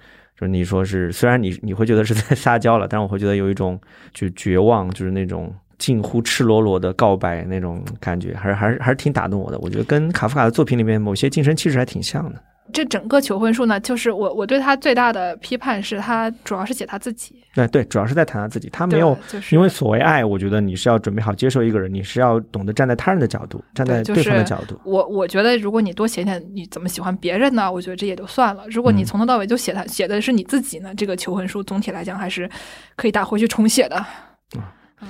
[0.49, 3.79] 你说是，虽然你你会觉得是在撒娇了，但是我会觉得有一种
[4.13, 9.59] 就绝望，就是那种近乎赤裸裸的告白那种感觉，还是还是还是挺打动我的。
[9.59, 12.43] 我觉得跟卡夫卡的作品里面某些精神气质还挺像的。
[12.73, 24.81] 这整个求婚术呢，就是我我对他最大的批判是他主要是写他自己，对对，主要是在谈他自己，他没有就是因为所谓爱，我觉得你是要准备好接受一个人，你是要懂得站在他人的角度，站在对方的角度。
[24.85, 28.65] 我我觉得，如果你多写点你怎么喜欢别人呢，我觉得这也就算了。
[28.71, 32.49] 如果你嗯从头到尾就写他写的是你自己呢，这个求婚书总体来讲还是
[32.97, 33.97] 可以打回去重写的。
[34.57, 34.63] 嗯，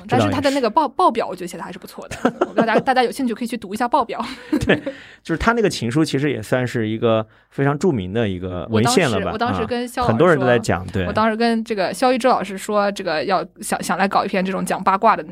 [0.09, 2.17] 但是他的那个报报表，我觉得写的还是不错的。
[2.55, 4.25] 大家大家有兴趣可以去读一下报表。
[4.67, 4.77] 对
[5.23, 9.25] 就是他那个情书，其实也算是一个非常著名的一个文献了吧？
[9.25, 15.25] 时我当时啊跟肖老师很多人都在讲，对我，当时跟这个肖一之老师说，这个要想想来搞一篇这种讲八卦的。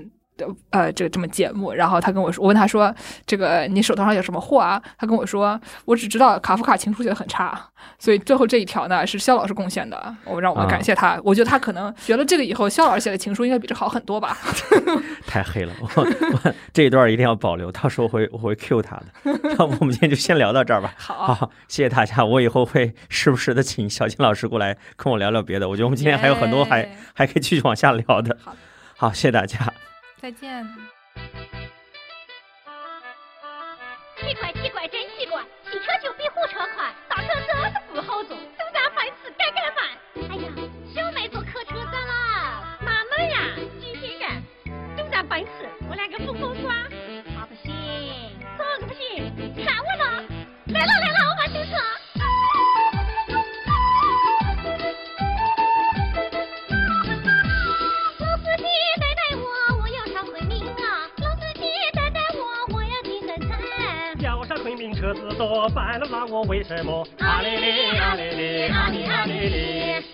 [0.71, 2.95] 呃，这个这么节目，然后他跟我说，我问他说，
[3.27, 4.81] 这个你手头上有什么货啊？
[4.99, 7.59] 他跟我说，我只知道卡夫卡情书写的很差，
[7.99, 11.21] 所以最后这一条呢是肖老师贡献的，我让我们啊感谢他。
[11.25, 14.37] 我觉得他可能学了这个以后，肖老师写的情书应该比这好很多吧。
[15.27, 19.05] 太黑了，我我这一段一定要保留，到时候我会我会 Q 他的。
[19.57, 20.95] 那我们今天就先聊到这儿吧。
[20.97, 22.25] 好，好，谢谢大家。
[22.25, 25.69] 我以后会时不时的请小金老师过来跟我聊聊别的。
[25.69, 28.37] 我觉得我们今天还有很多还还可以继续往下聊的。
[28.41, 28.59] 好的
[28.97, 29.90] 好，谢谢大家。
[30.21, 30.63] 再见。
[34.19, 36.95] 奇怪奇怪真奇怪，汽车就比火车快，
[65.37, 67.07] 多，半路让我为什么？
[67.19, 70.05] 啊哩哩啊哩哩啊哩啊哩哩。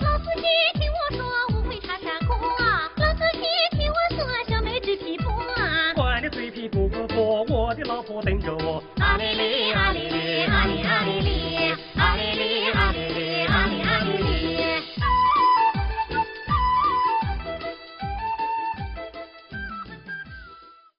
[0.00, 0.42] 老司机
[0.74, 1.24] 听我说，
[1.54, 2.90] 我会唱山歌啊！
[2.96, 3.46] 老司机
[3.76, 5.94] 听我说，小妹纸皮薄啊！
[5.94, 8.82] 管你嘴皮不不薄，我的老婆等着我。
[9.00, 9.16] 啊